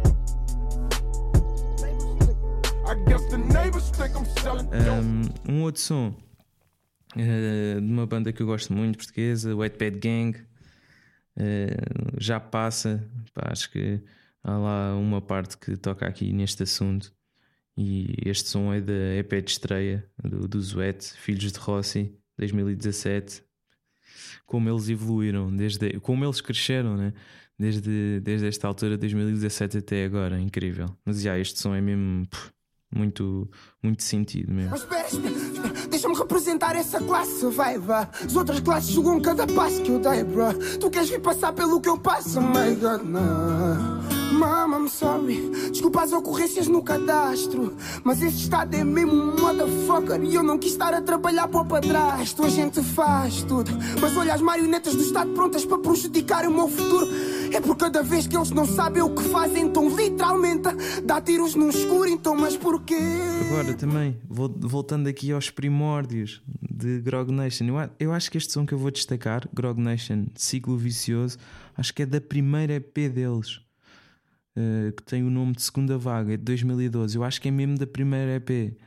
Um, 4.73 5.54
um 5.54 5.62
outro 5.62 5.80
som 5.80 6.08
uh, 7.15 7.82
de 7.82 7.88
uma 7.88 8.08
banda 8.08 8.34
que 8.34 8.41
eu 8.41 8.47
gosto 8.47 8.73
muito, 8.73 8.97
portuguesa, 8.97 9.56
Wet 9.56 9.78
Bad 9.78 9.99
Gang, 9.99 10.36
uh, 11.38 12.15
já 12.17 12.39
passa. 12.39 13.08
Pá, 13.32 13.49
acho 13.52 13.69
que 13.69 14.02
há 14.43 14.58
lá 14.58 14.95
uma 14.97 15.21
parte 15.21 15.56
que 15.56 15.78
toca 15.78 16.08
aqui 16.08 16.34
neste 16.34 16.63
assunto. 16.63 17.13
E 17.78 18.15
este 18.25 18.49
som 18.49 18.73
é 18.73 18.82
da 18.82 19.15
EP 19.17 19.34
de 19.43 19.52
estreia 19.52 20.04
do, 20.23 20.47
do 20.47 20.60
Zuete, 20.60 21.13
Filhos 21.13 21.52
de 21.52 21.60
Rossi, 21.60 22.17
2017. 22.39 23.43
Como 24.47 24.67
eles 24.67 24.89
evoluíram, 24.89 25.56
desde, 25.56 25.99
como 25.99 26.25
eles 26.25 26.41
cresceram, 26.41 26.97
né? 26.97 27.13
desde, 27.60 28.19
desde 28.21 28.47
esta 28.47 28.67
altura, 28.67 28.97
2017 28.97 29.78
até 29.78 30.06
agora, 30.06 30.39
incrível. 30.39 30.88
Mas 31.06 31.21
já, 31.21 31.38
este 31.38 31.60
som 31.60 31.75
é 31.75 31.82
mesmo 31.82 32.28
muito, 32.93 33.47
muito 33.84 34.04
sentido 34.04 34.52
mesmo. 34.52 34.71
Mas 34.71 34.82
espera, 34.82 35.08
espera. 35.08 35.88
Deixa-me 35.89 36.15
representar 36.15 36.75
essa 36.75 36.99
classe, 36.99 37.45
vai, 37.47 37.78
vá. 37.78 38.10
As 38.25 38.36
outras 38.36 38.60
classes 38.60 38.89
julgam 38.89 39.21
cada 39.21 39.45
passo 39.47 39.82
que 39.82 39.91
eu 39.91 39.99
dei, 39.99 40.23
bro. 40.23 40.54
Tu 40.80 40.89
queres 40.89 41.10
vir 41.10 41.21
passar 41.21 41.54
pelo 41.54 41.80
que 41.80 41.89
eu 41.89 41.97
passo, 41.97 42.41
my 42.41 42.75
God, 42.75 43.04
não. 43.04 43.99
Mama, 44.39 44.78
I'm 44.78 44.88
sorry. 44.88 45.52
Desculpa 45.69 46.04
as 46.04 46.13
ocorrências 46.13 46.67
no 46.67 46.82
cadastro. 46.82 47.75
Mas 48.04 48.21
esse 48.21 48.38
estado 48.38 48.73
é 48.73 48.84
mesmo 48.86 49.12
um 49.12 49.38
motherfucker. 49.38 50.23
E 50.23 50.36
eu 50.36 50.43
não 50.43 50.58
quis 50.58 50.71
estar 50.71 50.93
a 50.93 51.02
trabalhar 51.02 51.47
para 51.49 51.62
o 51.62 51.65
padrasto. 51.65 52.43
A 52.43 52.49
gente 52.49 52.82
faz 52.82 53.43
tudo. 53.43 53.71
Mas 53.99 54.15
olha 54.15 54.34
as 54.34 54.39
marionetas 54.39 54.95
do 54.95 55.02
Estado 55.02 55.32
prontas 55.32 55.65
para 55.65 55.80
prejudicar 55.80 56.47
o 56.47 56.52
meu 56.52 56.69
futuro. 56.69 57.08
É 57.54 57.60
por 57.62 57.76
cada 57.76 58.02
vez 58.04 58.28
que 58.28 58.36
eles 58.38 58.52
não 58.52 58.66
sabem 58.66 59.02
o 59.02 59.14
que 59.14 59.24
fazem, 59.24 59.64
então 59.66 59.90
literalmente 59.96 60.70
dá 61.04 61.20
tiros 61.22 61.56
no 61.56 61.70
escuro. 61.70 62.08
Então, 62.10 62.36
mas 62.36 62.56
porquê? 62.56 62.98
Agora 63.48 63.74
também, 63.74 64.18
vol- 64.28 64.56
voltando 64.60 65.08
aqui 65.08 65.32
aos 65.32 65.50
primórdios 65.50 66.42
de 66.62 67.00
Grog 67.02 67.32
Nation, 67.32 67.66
eu, 68.00 68.14
acho 68.14 68.32
que 68.32 68.38
este 68.38 68.54
som 68.54 68.66
que 68.66 68.74
eu 68.74 68.78
vou 68.78 68.92
destacar, 68.92 69.48
Grog 69.54 69.80
Nation 69.82 70.26
Ciclo 70.36 70.78
Vicioso, 70.78 71.38
acho 71.76 71.94
que 71.94 72.04
é 72.04 72.06
da 72.06 72.22
primeira 72.22 72.74
EP 72.74 73.10
deles, 73.10 73.60
eh, 74.56 74.94
que 74.96 75.04
tem 75.04 75.24
o 75.24 75.30
nome 75.30 75.54
de 75.54 75.62
Segunda 75.64 75.98
Vaga, 75.98 76.34
é 76.34 76.38
de 76.38 76.44
2012. 76.44 77.16
Eu 77.18 77.24
acho 77.24 77.42
que 77.42 77.48
é 77.48 77.52
mesmo 77.52 77.78
da 77.78 77.88
primeira 77.88 78.36
EP. 78.36 78.78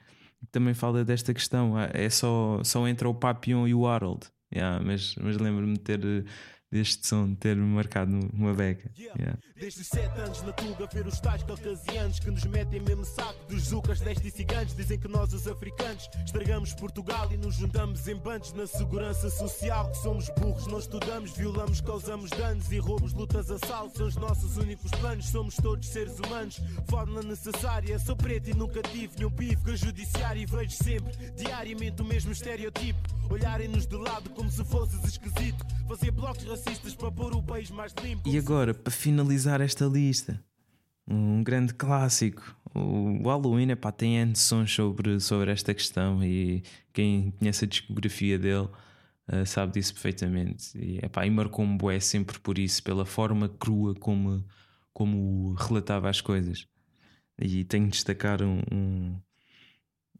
Também 0.51 0.75
fala 0.75 1.05
desta 1.05 1.33
questão, 1.35 1.77
ah, 1.77 1.89
é 1.93 2.09
só, 2.11 2.61
só 2.65 2.87
entre 2.89 3.07
o 3.07 3.15
Papillon 3.15 3.67
e 3.69 3.75
o 3.75 3.87
Harold. 3.87 4.27
Yeah, 4.55 4.85
mas 4.85 5.15
mas 5.19 5.39
lembro-me 5.39 5.75
de 5.75 5.81
ter 5.81 6.01
eh, 6.05 6.25
deste 6.73 7.07
som, 7.07 7.29
de 7.29 7.37
ter 7.37 7.55
marcado 7.55 8.19
uma 8.33 8.55
beca. 8.55 8.91
Yeah. 8.99 9.39
Desde 9.55 9.83
os 9.83 9.87
sete 9.87 10.19
anos 10.19 10.43
na 10.43 10.53
Tuga, 10.53 10.89
ver 10.91 11.07
os 11.07 11.21
tais 11.21 11.43
caucasianos 11.43 12.19
que 12.19 12.31
nos 12.31 12.45
metem 12.45 12.81
mesmo 12.81 13.05
saco 13.05 13.39
dos 13.47 13.65
zucas, 13.65 14.01
destes 14.01 14.33
e 14.33 14.37
ciganos. 14.37 14.75
Dizem 14.75 14.99
que 14.99 15.07
nós, 15.07 15.35
os 15.35 15.47
africanos, 15.47 16.09
estragamos 16.25 16.73
Portugal 16.73 17.31
e 17.31 17.37
nos 17.37 17.57
juntamos 17.57 18.09
em 18.09 18.17
bandos 18.17 18.55
na 18.55 18.67
segurança 18.67 19.29
social. 19.29 19.91
Que 19.91 19.99
somos 19.99 20.31
burros, 20.31 20.67
não 20.67 20.79
estudamos, 20.79 21.37
violamos, 21.37 21.83
causamos 21.83 22.31
danos 22.31 22.73
e 22.73 22.79
roubos, 22.79 23.13
lutas, 23.13 23.51
assaltos 23.51 23.99
são 23.99 24.07
os 24.07 24.17
nossos 24.17 24.57
únicos 24.57 24.91
planos. 24.93 25.29
Somos 25.29 25.57
todos 25.57 25.87
seres 25.87 26.19
humanos, 26.19 26.59
fórmula 26.89 27.23
necessária. 27.23 27.99
Sou 27.99 28.17
preto 28.17 28.49
e 28.49 28.55
nunca 28.55 28.81
tive 28.83 29.15
nenhum 29.19 29.31
bife 29.31 29.71
o 29.71 29.77
judiciário 29.77 30.41
e 30.41 30.47
vejo 30.47 30.75
sempre, 30.83 31.13
diariamente, 31.37 32.01
o 32.01 32.05
mesmo 32.05 32.33
estereotipo. 32.33 32.99
Olharem-nos 33.31 33.87
de 33.87 33.97
lado 33.97 34.31
como 34.31 34.51
se 34.51 34.65
fosses 34.65 35.05
esquisito. 35.05 35.65
Fazer 35.87 36.11
blocos 36.11 36.62
racistas 36.65 36.95
para 36.95 37.11
pôr 37.11 37.35
o 37.35 37.43
país 37.43 37.71
mais 37.71 37.93
limpo. 38.03 38.29
E 38.29 38.39
agora, 38.39 38.73
para 38.73 38.93
finalizar 38.93 39.61
esta 39.61 39.85
lista, 39.85 40.43
um 41.07 41.43
grande 41.43 41.75
clássico. 41.75 42.57
O 42.75 43.29
Halloween 43.29 43.71
epá, 43.71 43.91
tem 43.93 44.17
N 44.17 44.35
sons 44.35 44.73
sobre, 44.73 45.21
sobre 45.21 45.51
esta 45.51 45.75
questão 45.75 46.23
e 46.25 46.63
quem 46.93 47.33
conhece 47.33 47.65
a 47.65 47.69
discografia 47.69 48.39
dele 48.39 48.69
uh, 49.31 49.45
sabe 49.45 49.73
disso 49.73 49.93
perfeitamente. 49.93 50.79
E, 50.79 50.99
epá, 51.05 51.27
e 51.27 51.31
marcou-me 51.31 51.77
bué 51.77 52.01
sempre 52.01 52.39
por 52.39 52.59
isso, 52.59 52.83
pela 52.83 53.05
forma 53.05 53.49
crua 53.49 53.95
como, 53.95 54.45
como 54.93 55.55
relatava 55.55 56.09
as 56.09 56.21
coisas. 56.21 56.67
E 57.39 57.65
tenho 57.65 57.87
de 57.87 57.93
destacar 57.93 58.41
um, 58.43 58.61
um, 58.71 59.21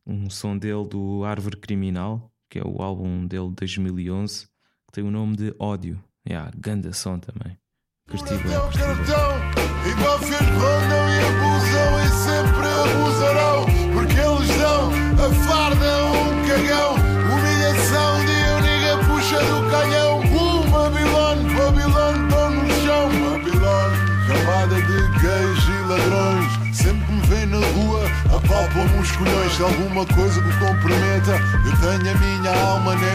um 0.07 0.31
som 0.31 0.59
dele 0.59 0.87
do 0.89 1.25
Árvore 1.25 1.57
Criminal, 1.57 2.31
que 2.51 2.59
é 2.59 2.63
o 2.65 2.83
álbum 2.83 3.27
dele 3.27 3.49
de 3.51 3.55
2011, 3.55 4.47
que 4.87 4.93
tem 4.93 5.05
o 5.05 5.11
nome 5.11 5.37
de 5.37 5.55
Ódio. 5.59 6.03
Yeah, 6.29 6.51
ganda 6.57 6.93
som 6.93 7.19
também. 7.19 7.57
Curti 8.09 8.35
bem, 8.35 8.59
curti 8.61 8.79
bem. 8.79 9.63
E 9.85 9.95
vocês 9.95 10.49
rondam 10.51 11.05
e 11.11 11.19
abusam 11.27 11.91
e 11.99 12.09
sempre 12.23 12.69
abusarão 12.85 13.67
Porque 13.93 14.21
eles 14.21 14.57
dão 14.59 14.91
a 15.19 15.31
farda 15.45 16.05
um 16.07 16.47
cagão 16.47 16.95
Humilhação 16.95 18.25
de 18.25 18.39
uniga 18.59 18.99
puxa 19.09 19.41
do 19.41 19.71
canhão 19.71 20.21
Uh, 20.21 20.71
Babilônia, 20.71 21.57
Babilônia, 21.57 22.29
pão 22.29 22.51
no 22.51 22.69
chão. 22.83 23.09
Babilônia, 23.09 23.99
chamada 24.27 24.77
de 24.77 25.21
gays 25.21 25.65
e 25.69 25.89
ladrões. 25.89 26.77
Sempre 26.77 27.13
me 27.13 27.21
vem 27.27 27.47
na 27.47 27.59
rua, 27.59 28.03
apalpam-me 28.37 28.99
os 29.01 29.11
colhões. 29.13 29.53
Se 29.53 29.63
alguma 29.63 30.07
coisa 30.07 30.41
me 30.41 30.53
comprometa 30.55 31.39
Eu 31.67 31.73
tenho 31.81 32.11
a 32.15 32.19
minha 32.19 32.51
alma 32.67 32.95
negra 32.97 33.12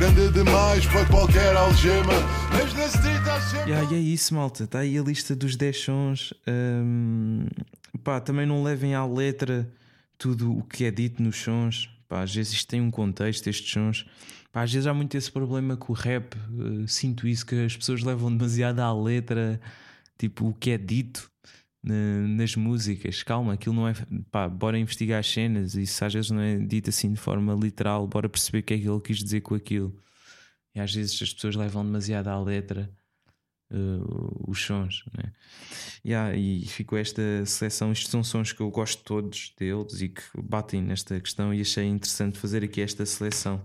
Grande 0.00 0.30
demais 0.32 0.86
para 0.86 1.04
qualquer 1.04 1.54
algema 1.54 2.14
Mas 2.50 2.72
na 2.72 2.86
street 2.86 3.20
há 3.28 3.38
sempre 3.38 3.70
Yeah, 3.70 3.92
e 3.92 3.96
é 3.96 3.98
isso, 3.98 4.34
malta. 4.34 4.64
Está 4.64 4.78
aí 4.78 4.96
a 4.96 5.02
lista 5.02 5.36
dos 5.36 5.56
10 5.56 5.78
sons. 5.78 6.32
Hum, 6.48 7.46
pá, 8.02 8.18
também 8.18 8.46
não 8.46 8.62
levem 8.62 8.94
à 8.94 9.04
letra 9.04 9.70
tudo 10.16 10.56
o 10.56 10.62
que 10.62 10.86
é 10.86 10.90
dito 10.90 11.22
nos 11.22 11.36
sons. 11.36 11.90
Pá, 12.08 12.22
às 12.22 12.34
vezes 12.34 12.54
isto 12.54 12.68
tem 12.68 12.80
um 12.80 12.90
contexto, 12.90 13.46
estes 13.46 13.70
sons. 13.70 14.06
Pá, 14.50 14.62
às 14.62 14.72
vezes 14.72 14.86
há 14.86 14.94
muito 14.94 15.18
esse 15.18 15.30
problema 15.30 15.76
com 15.76 15.92
o 15.92 15.94
rap. 15.94 16.34
Uh, 16.34 16.88
sinto 16.88 17.28
isso, 17.28 17.44
que 17.44 17.62
as 17.62 17.76
pessoas 17.76 18.02
levam 18.02 18.34
demasiado 18.34 18.80
à 18.80 18.90
letra, 18.94 19.60
tipo, 20.16 20.48
o 20.48 20.54
que 20.54 20.70
é 20.70 20.78
dito 20.78 21.29
nas 21.82 22.56
músicas. 22.56 23.22
Calma, 23.22 23.54
aquilo 23.54 23.74
não 23.74 23.88
é. 23.88 23.94
Pá, 24.30 24.48
bora 24.48 24.78
investigar 24.78 25.20
as 25.20 25.30
cenas. 25.30 25.74
Isso 25.74 26.04
às 26.04 26.12
vezes 26.12 26.30
não 26.30 26.40
é 26.40 26.56
dito 26.58 26.90
assim 26.90 27.12
de 27.12 27.18
forma 27.18 27.54
literal. 27.54 28.06
Bora 28.06 28.28
perceber 28.28 28.58
o 28.58 28.62
que 28.62 28.74
é 28.74 28.78
que 28.78 28.88
ele 28.88 29.00
quis 29.00 29.18
dizer 29.18 29.40
com 29.40 29.54
aquilo. 29.54 29.96
E 30.74 30.80
às 30.80 30.94
vezes 30.94 31.20
as 31.20 31.32
pessoas 31.32 31.56
levam 31.56 31.84
demasiado 31.84 32.28
à 32.28 32.40
letra 32.40 32.90
uh, 33.70 34.50
os 34.50 34.60
sons. 34.60 35.04
Né? 35.16 35.32
Yeah, 36.04 36.36
e 36.36 36.66
ficou 36.66 36.98
esta 36.98 37.22
seleção. 37.46 37.92
Estes 37.92 38.10
são 38.10 38.22
sons 38.22 38.52
que 38.52 38.60
eu 38.60 38.70
gosto 38.70 39.02
todos 39.02 39.54
deles 39.58 40.00
e 40.00 40.10
que 40.10 40.22
batem 40.42 40.82
nesta 40.82 41.18
questão. 41.20 41.52
E 41.52 41.60
achei 41.60 41.86
interessante 41.86 42.38
fazer 42.38 42.62
aqui 42.62 42.80
esta 42.82 43.06
seleção. 43.06 43.62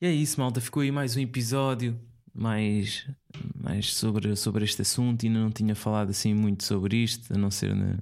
E 0.00 0.06
é 0.06 0.12
isso, 0.12 0.40
malta. 0.40 0.60
Ficou 0.60 0.82
aí 0.82 0.90
mais 0.90 1.16
um 1.16 1.20
episódio 1.20 1.98
mais, 2.34 3.08
mais 3.54 3.94
sobre, 3.94 4.34
sobre 4.36 4.64
este 4.64 4.82
assunto. 4.82 5.24
Ainda 5.26 5.38
não 5.40 5.50
tinha 5.50 5.74
falado 5.74 6.10
assim 6.10 6.34
muito 6.34 6.64
sobre 6.64 6.96
isto, 7.04 7.32
a 7.34 7.38
não 7.38 7.50
ser 7.50 7.74
na- 7.74 7.98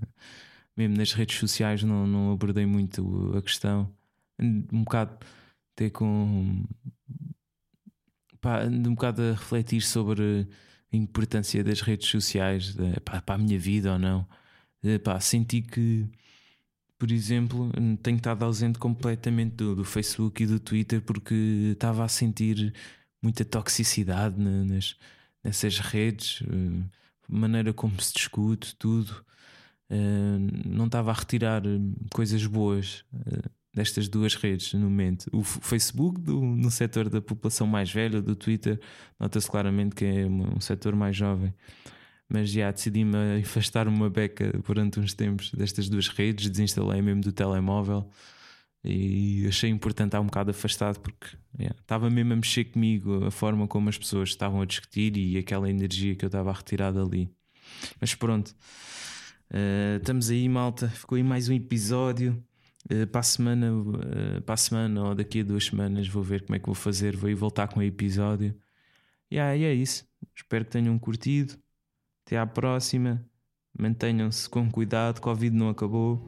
mesmo 0.77 0.97
nas 0.97 1.13
redes 1.13 1.37
sociais, 1.39 1.83
não, 1.83 2.07
não 2.07 2.33
abordei 2.33 2.67
muito 2.67 3.35
a 3.37 3.43
questão. 3.43 3.93
Um 4.41 4.85
bocado 4.85 5.19
até 5.75 5.91
com 5.91 6.65
pá, 8.41 8.65
um 8.65 8.95
bocado 8.95 9.23
a 9.23 9.31
refletir 9.33 9.83
sobre 9.83 10.47
a 10.93 10.97
importância 10.97 11.63
das 11.65 11.81
redes 11.81 12.09
sociais 12.09 12.75
pá, 13.05 13.21
para 13.23 13.35
a 13.37 13.39
minha 13.39 13.59
vida 13.59 13.93
ou 13.93 13.99
não. 13.99 14.27
Eh, 14.83 14.99
Pá, 14.99 15.21
senti 15.21 15.63
que, 15.63 16.07
por 16.99 17.11
exemplo, 17.13 17.71
tenho 18.03 18.17
estado 18.19 18.45
ausente 18.45 18.79
completamente 18.79 19.55
do, 19.57 19.75
do 19.77 19.85
Facebook 19.85 20.43
e 20.43 20.47
do 20.47 20.61
Twitter 20.61 21.01
porque 21.03 21.35
estava 21.73 22.05
a 22.05 22.09
sentir 22.09 22.75
muita 23.23 23.45
toxicidade 23.45 24.39
na- 24.41 24.65
nas, 24.65 24.97
nessas 25.45 25.79
redes, 25.79 26.43
eh, 26.43 26.85
maneira 27.29 27.73
como 27.73 28.01
se 28.01 28.13
discute, 28.15 28.75
tudo. 28.77 29.25
Eh, 29.91 30.39
não 30.67 30.87
estava 30.87 31.11
a 31.11 31.15
retirar 31.15 31.65
eh, 31.67 31.79
coisas 32.13 32.45
boas 32.47 33.05
destas 33.75 34.07
duas 34.09 34.35
redes 34.35 34.75
no 34.75 34.81
momento. 34.81 35.29
O 35.33 35.43
Facebook, 35.43 36.21
do, 36.21 36.41
no 36.43 36.71
setor 36.71 37.09
da 37.09 37.23
população 37.23 37.67
mais 37.67 37.91
velha, 37.91 38.21
do 38.21 38.37
Twitter, 38.37 38.79
nota-se 39.19 39.51
claramente 39.51 39.95
que 39.95 40.05
é 40.05 40.27
um, 40.27 40.61
setor 40.61 40.95
mais 40.95 41.17
jovem. 41.17 41.55
Mas 42.29 42.51
já 42.51 42.71
decidi-me 42.71 43.17
afastar 43.43 43.89
uma 43.89 44.11
beca 44.11 44.53
durante 44.67 45.01
uns 45.01 45.15
tempos 45.15 45.51
destas 45.53 45.89
duas 45.89 46.09
redes, 46.09 46.51
desinstalei 46.51 47.01
mesmo 47.01 47.23
do 47.23 47.33
telemóvel 47.33 48.11
e 48.85 49.47
achei 49.47 49.71
importante 49.71 50.09
estar 50.09 50.21
um 50.21 50.27
bocado 50.27 50.51
afastado 50.51 50.99
porque 51.01 51.37
yeah, 51.59 51.79
estava 51.81 52.11
mesmo 52.11 52.33
a 52.33 52.37
mexer 52.37 52.65
comigo 52.65 53.25
a 53.25 53.31
forma 53.31 53.69
como 53.69 53.89
as 53.89 53.97
pessoas 53.97 54.31
estavam 54.31 54.61
a 54.61 54.65
discutir 54.65 55.17
e 55.17 55.39
aquela 55.39 55.71
energia 55.71 56.17
que 56.17 56.25
eu 56.25 56.29
estava 56.29 56.51
a 56.51 56.53
retirar 56.53 56.91
dali. 56.91 57.31
Mas 58.01 58.15
pronto, 58.15 58.55
eh, 59.53 59.99
estamos 60.01 60.31
aí, 60.31 60.49
malta. 60.49 60.89
Ficou 60.89 61.17
aí 61.17 61.23
mais 61.23 61.49
um 61.49 61.53
episódio. 61.53 62.43
Eh, 62.89 63.07
para, 63.07 63.21
a 63.21 63.23
semana, 63.23 63.69
eh, 64.37 64.41
para 64.41 64.55
a 64.55 64.57
semana 64.57 65.05
ou 65.09 65.15
daqui 65.15 65.41
a 65.41 65.45
duas 65.45 65.67
semanas 65.67 66.09
vou 66.09 66.23
ver 66.23 66.43
como 66.43 66.57
é 66.57 66.59
que 66.59 66.67
vou 66.67 66.75
fazer. 66.75 67.17
Vou 67.17 67.29
aí 67.29 67.35
voltar 67.35 67.69
com 67.69 67.81
o 67.81 67.83
episódio. 67.83 68.55
Yeah, 69.33 69.57
e 69.57 69.65
é 69.65 69.75
isso. 69.75 70.07
Espero 70.35 70.65
que 70.65 70.71
tenham 70.73 70.99
curtido. 70.99 71.55
Até 72.27 72.39
à 72.39 72.47
próxima. 72.47 73.25
Mantenham-se 73.79 74.49
com 74.49 74.71
cuidado. 74.71 75.21
Covid 75.21 75.55
não 75.55 75.69
acabou. 75.69 76.21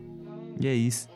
E 0.61 0.67
é 0.67 0.75
isso. 0.75 1.14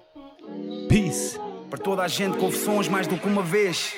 Peace. 0.88 1.38
Para 1.68 1.78
toda 1.78 2.02
a 2.02 2.08
gente, 2.08 2.38
confissões 2.38 2.88
mais 2.88 3.06
do 3.06 3.18
que 3.18 3.26
uma 3.26 3.42
vez. 3.42 3.94